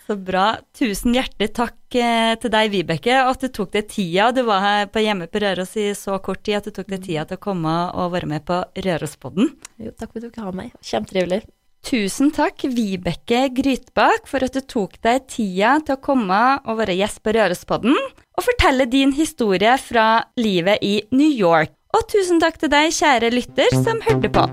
Så 0.07 0.17
bra. 0.19 0.47
Tusen 0.75 1.15
hjertelig 1.15 1.53
takk 1.55 1.97
eh, 1.99 2.33
til 2.43 2.51
deg, 2.51 2.71
Vibeke, 2.73 3.19
at 3.23 3.43
du 3.43 3.51
tok 3.55 3.71
deg 3.77 3.87
tida. 3.91 4.33
Du 4.35 4.43
var 4.49 4.65
her 4.65 4.89
på 4.91 5.03
hjemme 5.03 5.29
på 5.31 5.43
Røros 5.43 5.77
i 5.79 5.93
så 5.99 6.19
kort 6.23 6.43
tid 6.47 6.59
at 6.59 6.67
du 6.67 6.75
tok 6.75 6.91
deg 6.91 7.05
tida 7.05 7.27
til 7.29 7.39
å 7.39 7.45
komme 7.47 7.75
og 7.95 8.11
være 8.17 8.31
med 8.31 8.47
på 8.49 8.59
Rørospodden. 8.87 9.53
Jo, 9.83 9.95
takk 9.95 10.11
for 10.11 10.19
at 10.19 10.27
du 10.27 10.35
kunne 10.35 10.51
ha 10.51 10.57
meg. 10.65 10.75
Kjempetrivelig. 10.83 11.45
Tusen 11.87 12.33
takk, 12.35 12.65
Vibeke 12.75 13.45
Grytbakk, 13.55 14.27
for 14.27 14.43
at 14.43 14.57
du 14.57 14.65
tok 14.67 14.97
deg 15.07 15.29
tida 15.31 15.77
til 15.87 15.95
å 15.95 16.03
komme 16.03 16.41
og 16.67 16.81
være 16.81 16.97
gjest 16.99 17.23
på 17.23 17.37
Rørospodden 17.37 17.95
og 18.37 18.45
fortelle 18.45 18.89
din 18.91 19.15
historie 19.15 19.77
fra 19.79 20.09
livet 20.41 20.83
i 20.83 20.97
New 21.15 21.31
York. 21.31 21.76
Og 21.97 22.05
tusen 22.13 22.43
takk 22.43 22.59
til 22.61 22.73
deg, 22.73 22.93
kjære 22.93 23.31
lytter, 23.33 23.73
som 23.81 24.03
hørte 24.05 24.29
på. 24.33 24.45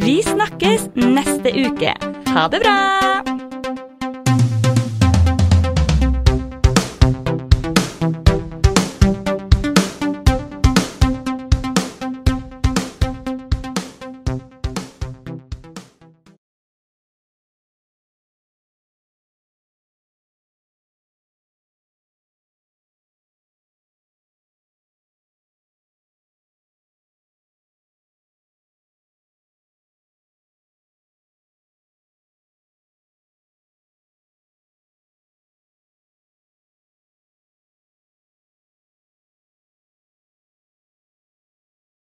Vi 0.00 0.20
snakkes 0.24 0.88
neste 0.96 1.52
uke. 1.66 1.92
Ha 2.32 2.48
det 2.54 2.64
bra! 2.64 3.37